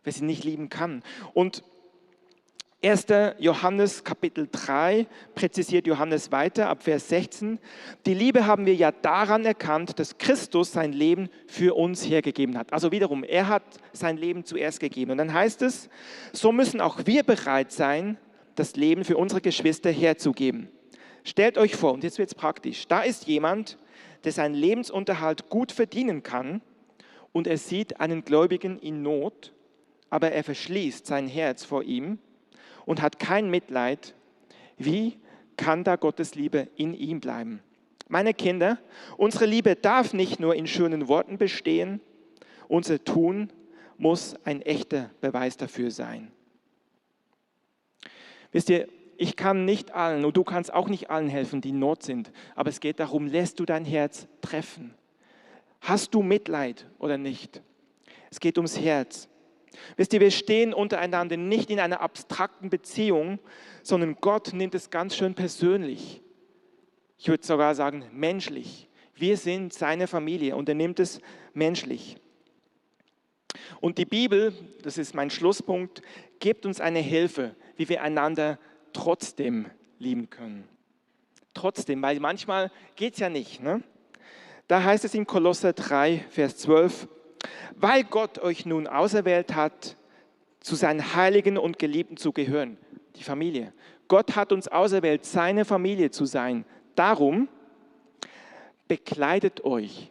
wer 0.03 0.11
sie 0.11 0.25
nicht 0.25 0.43
lieben 0.43 0.69
kann. 0.69 1.03
Und 1.33 1.63
1. 2.83 3.05
Johannes 3.39 4.03
Kapitel 4.03 4.49
3 4.51 5.07
präzisiert 5.35 5.87
Johannes 5.87 6.33
weiter 6.33 6.67
ab 6.67 6.83
Vers 6.83 7.07
16. 7.07 7.57
Die 8.05 8.13
Liebe 8.13 8.45
haben 8.45 8.65
wir 8.65 8.75
ja 8.75 8.91
daran 8.91 9.45
erkannt, 9.45 9.99
dass 9.99 10.17
Christus 10.17 10.73
sein 10.73 10.91
Leben 10.91 11.29
für 11.47 11.75
uns 11.77 12.05
hergegeben 12.05 12.57
hat. 12.57 12.73
Also 12.73 12.91
wiederum, 12.91 13.23
er 13.23 13.47
hat 13.47 13.63
sein 13.93 14.17
Leben 14.17 14.43
zuerst 14.43 14.81
gegeben. 14.81 15.11
Und 15.11 15.17
dann 15.19 15.33
heißt 15.33 15.61
es, 15.61 15.87
so 16.33 16.51
müssen 16.51 16.81
auch 16.81 17.05
wir 17.05 17.23
bereit 17.23 17.71
sein, 17.71 18.17
das 18.55 18.75
Leben 18.75 19.03
für 19.03 19.17
unsere 19.17 19.41
Geschwister 19.41 19.91
herzugeben. 19.91 20.69
Stellt 21.23 21.57
euch 21.57 21.75
vor, 21.75 21.93
und 21.93 22.03
jetzt 22.03 22.17
wird 22.17 22.29
es 22.29 22.35
praktisch, 22.35 22.87
da 22.87 23.01
ist 23.01 23.27
jemand, 23.27 23.77
der 24.23 24.31
seinen 24.31 24.55
Lebensunterhalt 24.55 25.49
gut 25.49 25.71
verdienen 25.71 26.23
kann 26.23 26.61
und 27.31 27.47
er 27.47 27.57
sieht 27.57 27.99
einen 27.99 28.23
Gläubigen 28.23 28.77
in 28.79 29.01
Not 29.01 29.53
aber 30.13 30.31
er 30.31 30.43
verschließt 30.43 31.07
sein 31.07 31.27
Herz 31.27 31.65
vor 31.65 31.81
ihm 31.81 32.19
und 32.85 33.01
hat 33.01 33.17
kein 33.17 33.49
Mitleid. 33.49 34.13
Wie 34.77 35.17
kann 35.57 35.83
da 35.83 35.95
Gottes 35.95 36.35
Liebe 36.35 36.67
in 36.75 36.93
ihm 36.93 37.19
bleiben? 37.19 37.63
Meine 38.09 38.35
Kinder, 38.35 38.77
unsere 39.17 39.47
Liebe 39.47 39.75
darf 39.75 40.13
nicht 40.13 40.39
nur 40.39 40.53
in 40.53 40.67
schönen 40.67 41.07
Worten 41.07 41.39
bestehen, 41.39 41.99
unser 42.67 43.03
Tun 43.03 43.49
muss 43.97 44.35
ein 44.43 44.61
echter 44.61 45.09
Beweis 45.19 45.57
dafür 45.57 45.89
sein. 45.89 46.31
Wisst 48.53 48.69
ihr, 48.69 48.87
ich 49.17 49.35
kann 49.35 49.65
nicht 49.65 49.91
allen 49.91 50.23
und 50.23 50.37
du 50.37 50.43
kannst 50.43 50.73
auch 50.73 50.87
nicht 50.87 51.09
allen 51.09 51.27
helfen, 51.27 51.59
die 51.59 51.69
in 51.69 51.79
Not 51.79 52.03
sind, 52.03 52.31
aber 52.55 52.69
es 52.69 52.79
geht 52.79 52.99
darum, 52.99 53.27
lässt 53.27 53.59
du 53.59 53.65
dein 53.65 53.83
Herz 53.83 54.27
treffen? 54.41 54.93
Hast 55.81 56.13
du 56.13 56.21
Mitleid 56.21 56.87
oder 56.97 57.17
nicht? 57.17 57.61
Es 58.31 58.39
geht 58.39 58.57
ums 58.57 58.79
Herz. 58.79 59.27
Wisst 59.97 60.13
ihr, 60.13 60.21
wir 60.21 60.31
stehen 60.31 60.73
untereinander 60.73 61.35
nicht 61.35 61.69
in 61.69 61.79
einer 61.79 62.01
abstrakten 62.01 62.69
Beziehung, 62.69 63.39
sondern 63.81 64.15
Gott 64.21 64.53
nimmt 64.53 64.75
es 64.75 64.89
ganz 64.89 65.15
schön 65.15 65.33
persönlich. 65.33 66.21
Ich 67.17 67.27
würde 67.27 67.45
sogar 67.45 67.75
sagen, 67.75 68.05
menschlich. 68.11 68.87
Wir 69.15 69.37
sind 69.37 69.73
seine 69.73 70.07
Familie 70.07 70.55
und 70.55 70.69
er 70.69 70.75
nimmt 70.75 70.99
es 70.99 71.19
menschlich. 71.53 72.17
Und 73.81 73.97
die 73.97 74.05
Bibel, 74.05 74.53
das 74.81 74.97
ist 74.97 75.13
mein 75.13 75.29
Schlusspunkt, 75.29 76.01
gibt 76.39 76.65
uns 76.65 76.81
eine 76.81 76.99
Hilfe, 76.99 77.55
wie 77.77 77.89
wir 77.89 78.01
einander 78.01 78.59
trotzdem 78.93 79.65
lieben 79.99 80.29
können. 80.29 80.67
Trotzdem, 81.53 82.01
weil 82.01 82.19
manchmal 82.19 82.71
geht 82.95 83.13
es 83.13 83.19
ja 83.19 83.29
nicht. 83.29 83.61
Ne? 83.61 83.81
Da 84.67 84.83
heißt 84.83 85.05
es 85.05 85.13
in 85.13 85.25
Kolosser 85.27 85.73
3, 85.73 86.25
Vers 86.29 86.57
12, 86.57 87.07
weil 87.75 88.03
Gott 88.03 88.39
euch 88.39 88.65
nun 88.65 88.87
auserwählt 88.87 89.55
hat, 89.55 89.97
zu 90.59 90.75
seinen 90.75 91.13
Heiligen 91.15 91.57
und 91.57 91.77
Geliebten 91.77 92.15
zu 92.15 92.31
gehören, 92.31 92.77
die 93.17 93.23
Familie. 93.23 93.73
Gott 94.07 94.35
hat 94.35 94.53
uns 94.53 94.69
auserwählt, 94.69 95.25
seine 95.25 95.65
Familie 95.65 96.09
zu 96.09 96.25
sein. 96.25 96.65
Darum 96.95 97.49
bekleidet 98.87 99.65
euch 99.65 100.09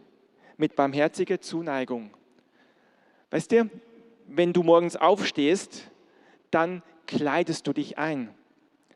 mit 0.59 0.77
barmherziger 0.77 1.41
Zuneigung. 1.41 2.11
Weißt 3.31 3.51
du, 3.53 3.71
wenn 4.27 4.53
du 4.53 4.63
morgens 4.63 4.97
aufstehst, 4.97 5.91
dann 6.51 6.83
kleidest 7.17 7.67
du 7.67 7.73
dich 7.73 7.99
ein. 7.99 8.35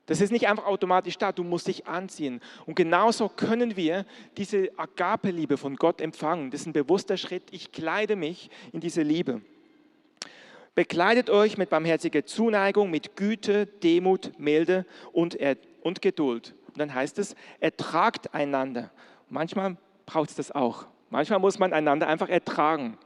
Das 0.07 0.21
ist 0.21 0.31
nicht 0.31 0.49
einfach 0.49 0.67
automatisch 0.67 1.19
da, 1.19 1.33
du 1.33 1.43
musst 1.43 1.67
dich 1.67 1.87
anziehen. 1.87 2.41
Und 2.65 2.77
genauso 2.77 3.29
können 3.29 3.77
wir 3.77 4.07
diese 4.37 4.71
Agape-Liebe 4.77 5.57
von 5.57 5.77
Gott 5.77 6.01
empfangen. 6.01 6.51
Das 6.51 6.61
ist 6.61 6.67
ein 6.69 6.73
bewusster 6.73 7.17
Schritt. 7.17 7.43
Ich 7.51 7.73
kleide 7.73 8.15
mich 8.15 8.49
in 8.73 8.81
diese 8.81 9.03
Liebe. 9.03 9.43
Bekleidet 10.77 11.29
euch 11.29 11.59
mit 11.59 11.71
barmherziger 11.71 12.25
Zuneigung, 12.25 12.91
mit 12.91 13.17
Güte, 13.17 13.67
Demut, 13.67 14.39
Milde 14.39 14.87
und, 15.13 15.37
und 15.83 16.03
Geduld. 16.03 16.55
Und 16.69 16.79
dann 16.79 16.95
heißt 16.95 17.19
es, 17.19 17.35
ertragt 17.59 18.33
einander. 18.33 18.91
Manchmal 19.29 19.77
braucht 20.05 20.31
es 20.31 20.37
das 20.37 20.53
auch. 20.53 20.87
Manchmal 21.11 21.41
muss 21.41 21.59
man 21.59 21.73
einander 21.73 22.07
einfach 22.07 22.29
ertragen. 22.29 22.97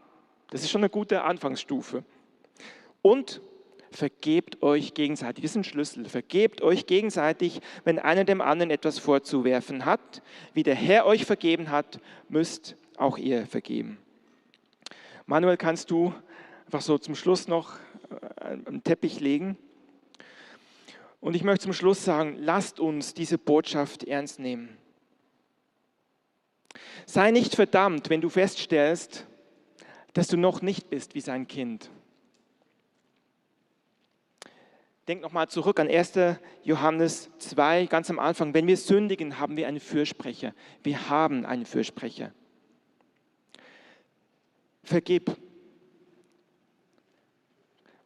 Das 0.50 0.62
ist 0.62 0.70
schon 0.70 0.82
eine 0.82 0.90
gute 0.90 1.22
Anfangsstufe. 1.22 2.04
Und 3.00 3.40
vergebt 3.92 4.62
euch 4.62 4.94
gegenseitig. 4.94 5.42
Das 5.42 5.52
ist 5.52 5.56
ein 5.56 5.64
Schlüssel. 5.64 6.04
Vergebt 6.06 6.62
euch 6.62 6.86
gegenseitig, 6.86 7.60
wenn 7.84 7.98
einer 7.98 8.24
dem 8.24 8.40
anderen 8.40 8.70
etwas 8.70 8.98
vorzuwerfen 8.98 9.84
hat. 9.84 10.22
Wie 10.54 10.62
der 10.62 10.74
Herr 10.74 11.06
euch 11.06 11.24
vergeben 11.24 11.70
hat, 11.70 12.00
müsst 12.28 12.76
auch 12.96 13.18
ihr 13.18 13.46
vergeben. 13.46 13.98
Manuel, 15.26 15.56
kannst 15.56 15.90
du 15.90 16.14
einfach 16.66 16.80
so 16.80 16.98
zum 16.98 17.14
Schluss 17.14 17.48
noch 17.48 17.74
äh, 18.40 18.68
einen 18.68 18.82
Teppich 18.82 19.20
legen? 19.20 19.56
Und 21.20 21.36
ich 21.36 21.44
möchte 21.44 21.64
zum 21.64 21.72
Schluss 21.72 22.04
sagen, 22.04 22.36
lasst 22.38 22.80
uns 22.80 23.14
diese 23.14 23.38
Botschaft 23.38 24.04
ernst 24.04 24.38
nehmen. 24.38 24.76
Sei 27.06 27.30
nicht 27.30 27.56
verdammt, 27.56 28.08
wenn 28.10 28.20
du 28.20 28.28
feststellst, 28.28 29.26
dass 30.12 30.28
du 30.28 30.36
noch 30.36 30.62
nicht 30.62 30.90
bist 30.90 31.14
wie 31.14 31.20
sein 31.20 31.46
Kind. 31.46 31.90
Denk 35.10 35.22
nochmal 35.22 35.48
zurück 35.48 35.80
an 35.80 35.88
1. 35.88 36.12
Johannes 36.62 37.32
2, 37.38 37.86
ganz 37.86 38.10
am 38.10 38.20
Anfang. 38.20 38.54
Wenn 38.54 38.68
wir 38.68 38.76
sündigen, 38.76 39.40
haben 39.40 39.56
wir 39.56 39.66
einen 39.66 39.80
Fürsprecher. 39.80 40.54
Wir 40.84 41.10
haben 41.10 41.44
einen 41.44 41.66
Fürsprecher. 41.66 42.30
Vergib 44.84 45.36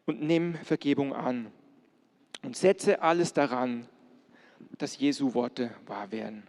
und 0.06 0.22
nimm 0.22 0.54
Vergebung 0.54 1.12
an 1.12 1.52
und 2.42 2.56
setze 2.56 3.02
alles 3.02 3.34
daran, 3.34 3.86
dass 4.78 4.96
Jesu 4.98 5.34
Worte 5.34 5.72
wahr 5.84 6.10
werden. 6.10 6.44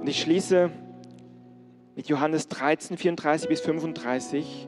Und 0.00 0.08
ich 0.08 0.20
schließe 0.20 0.68
mit 1.94 2.08
Johannes 2.08 2.48
13, 2.48 2.96
34 2.96 3.48
bis 3.48 3.60
35. 3.60 4.66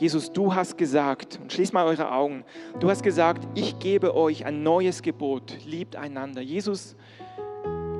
Jesus, 0.00 0.32
du 0.32 0.54
hast 0.54 0.78
gesagt, 0.78 1.38
und 1.42 1.52
schließt 1.52 1.74
mal 1.74 1.84
eure 1.84 2.10
Augen, 2.10 2.42
du 2.80 2.88
hast 2.88 3.02
gesagt, 3.02 3.46
ich 3.54 3.78
gebe 3.80 4.16
euch 4.16 4.46
ein 4.46 4.62
neues 4.62 5.02
Gebot, 5.02 5.58
liebt 5.66 5.94
einander. 5.94 6.40
Jesus, 6.40 6.96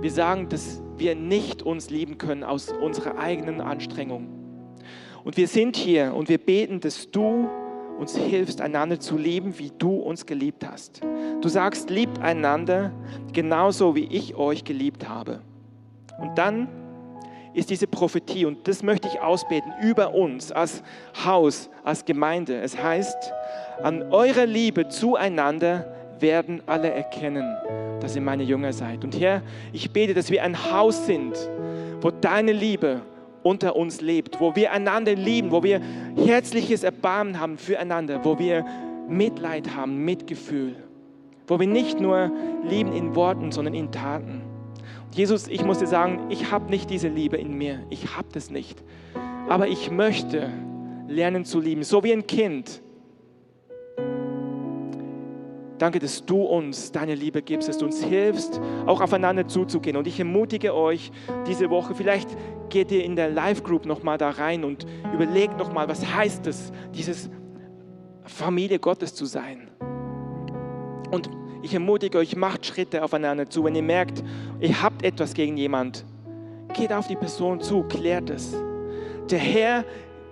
wir 0.00 0.10
sagen, 0.10 0.48
dass 0.48 0.80
wir 0.96 1.14
nicht 1.14 1.62
uns 1.62 1.90
lieben 1.90 2.16
können 2.16 2.42
aus 2.42 2.72
unserer 2.72 3.18
eigenen 3.18 3.60
Anstrengung. 3.60 4.28
Und 5.24 5.36
wir 5.36 5.46
sind 5.46 5.76
hier 5.76 6.14
und 6.14 6.30
wir 6.30 6.38
beten, 6.38 6.80
dass 6.80 7.10
du 7.10 7.50
uns 7.98 8.16
hilfst, 8.16 8.62
einander 8.62 8.98
zu 8.98 9.18
lieben, 9.18 9.58
wie 9.58 9.70
du 9.76 9.96
uns 9.96 10.24
geliebt 10.24 10.66
hast. 10.66 11.02
Du 11.42 11.50
sagst, 11.50 11.90
liebt 11.90 12.18
einander 12.20 12.92
genauso, 13.34 13.94
wie 13.94 14.06
ich 14.06 14.36
euch 14.36 14.64
geliebt 14.64 15.06
habe. 15.06 15.42
Und 16.18 16.38
dann 16.38 16.79
ist 17.52 17.70
diese 17.70 17.86
Prophetie 17.86 18.44
und 18.44 18.66
das 18.68 18.82
möchte 18.82 19.08
ich 19.08 19.20
ausbeten 19.20 19.72
über 19.82 20.14
uns 20.14 20.52
als 20.52 20.82
Haus, 21.24 21.68
als 21.84 22.04
Gemeinde. 22.04 22.60
Es 22.60 22.80
heißt, 22.80 23.32
an 23.82 24.02
eurer 24.12 24.46
Liebe 24.46 24.88
zueinander 24.88 25.86
werden 26.20 26.62
alle 26.66 26.90
erkennen, 26.90 27.56
dass 28.00 28.14
ihr 28.14 28.22
meine 28.22 28.42
Jünger 28.42 28.72
seid. 28.72 29.04
Und 29.04 29.18
Herr, 29.18 29.42
ich 29.72 29.90
bete, 29.90 30.14
dass 30.14 30.30
wir 30.30 30.42
ein 30.42 30.70
Haus 30.72 31.06
sind, 31.06 31.36
wo 32.00 32.10
deine 32.10 32.52
Liebe 32.52 33.02
unter 33.42 33.76
uns 33.76 34.00
lebt, 34.00 34.40
wo 34.40 34.54
wir 34.54 34.72
einander 34.72 35.14
lieben, 35.14 35.50
wo 35.50 35.62
wir 35.62 35.80
herzliches 36.16 36.82
Erbarmen 36.82 37.40
haben 37.40 37.56
füreinander, 37.58 38.24
wo 38.24 38.38
wir 38.38 38.64
Mitleid 39.08 39.74
haben, 39.74 40.04
Mitgefühl, 40.04 40.76
wo 41.46 41.58
wir 41.58 41.66
nicht 41.66 42.00
nur 42.00 42.30
lieben 42.68 42.92
in 42.92 43.14
Worten, 43.14 43.50
sondern 43.50 43.74
in 43.74 43.90
Taten. 43.90 44.39
Jesus, 45.12 45.48
ich 45.48 45.64
muss 45.64 45.78
dir 45.78 45.88
sagen, 45.88 46.30
ich 46.30 46.52
habe 46.52 46.70
nicht 46.70 46.88
diese 46.88 47.08
Liebe 47.08 47.36
in 47.36 47.54
mir. 47.54 47.84
Ich 47.90 48.16
habe 48.16 48.28
das 48.32 48.50
nicht. 48.50 48.82
Aber 49.48 49.66
ich 49.66 49.90
möchte 49.90 50.48
lernen 51.08 51.44
zu 51.44 51.58
lieben, 51.60 51.82
so 51.82 52.04
wie 52.04 52.12
ein 52.12 52.26
Kind. 52.26 52.80
Danke, 55.78 55.98
dass 55.98 56.24
du 56.26 56.42
uns 56.42 56.92
deine 56.92 57.14
Liebe 57.14 57.42
gibst, 57.42 57.68
dass 57.68 57.78
du 57.78 57.86
uns 57.86 58.04
hilfst, 58.04 58.60
auch 58.86 59.00
aufeinander 59.00 59.48
zuzugehen. 59.48 59.96
Und 59.96 60.06
ich 60.06 60.18
ermutige 60.18 60.74
euch 60.74 61.10
diese 61.46 61.70
Woche, 61.70 61.94
vielleicht 61.94 62.28
geht 62.68 62.92
ihr 62.92 63.02
in 63.02 63.16
der 63.16 63.30
Live-Group 63.30 63.86
nochmal 63.86 64.18
da 64.18 64.30
rein 64.30 64.62
und 64.62 64.86
überlegt 65.12 65.56
nochmal, 65.58 65.88
was 65.88 66.06
heißt 66.06 66.46
es, 66.46 66.70
dieses 66.94 67.30
Familie 68.24 68.78
Gottes 68.78 69.14
zu 69.14 69.24
sein. 69.24 69.70
Und 71.10 71.30
ich 71.62 71.74
ermutige 71.74 72.18
euch, 72.18 72.36
macht 72.36 72.66
Schritte 72.66 73.02
aufeinander 73.02 73.48
zu. 73.48 73.64
Wenn 73.64 73.74
ihr 73.74 73.82
merkt, 73.82 74.22
ihr 74.60 74.82
habt 74.82 75.04
etwas 75.04 75.34
gegen 75.34 75.56
jemand, 75.56 76.04
geht 76.74 76.92
auf 76.92 77.06
die 77.06 77.16
Person 77.16 77.60
zu, 77.60 77.82
klärt 77.84 78.30
es. 78.30 78.54
Der 79.30 79.38
Herr 79.38 79.84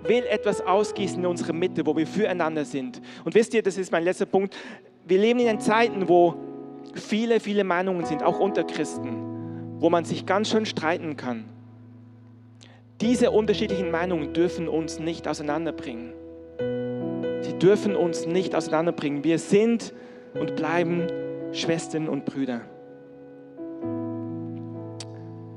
will 0.05 0.25
etwas 0.29 0.61
ausgießen 0.61 1.19
in 1.19 1.27
unsere 1.27 1.53
Mitte, 1.53 1.85
wo 1.85 1.97
wir 1.97 2.07
füreinander 2.07 2.65
sind. 2.65 3.01
Und 3.25 3.35
wisst 3.35 3.55
ihr, 3.55 3.63
das 3.63 3.77
ist 3.77 3.93
mein 3.93 4.05
letzter 4.05 4.27
Punkt. 4.27 4.57
Wir 5.07 5.19
leben 5.19 5.41
in 5.41 5.61
Zeiten, 5.61 6.09
wo 6.09 6.35
viele, 6.95 7.41
viele 7.41 7.65
Meinungen 7.65 8.05
sind, 8.05 8.23
auch 8.23 8.39
unter 8.39 8.65
Christen, 8.65 9.77
wo 9.79 9.91
man 9.91 10.05
sich 10.05 10.27
ganz 10.27 10.51
schön 10.51 10.67
streiten 10.67 11.17
kann. 11.17 11.45
Diese 13.01 13.31
unterschiedlichen 13.31 13.91
Meinungen 13.91 14.33
dürfen 14.33 14.69
uns 14.69 14.99
nicht 14.99 15.29
auseinanderbringen. 15.29 16.13
Sie 17.43 17.57
dürfen 17.59 17.95
uns 17.95 18.27
nicht 18.27 18.55
auseinanderbringen. 18.55 19.23
Wir 19.23 19.39
sind 19.39 19.95
und 20.41 20.57
bleiben 20.57 21.07
Schwestern 21.53 22.09
und 22.09 22.25
Brüder. 22.25 22.61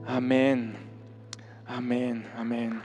Amen. 0.06 0.76
Amen. 1.65 2.26
Amen. 2.38 2.82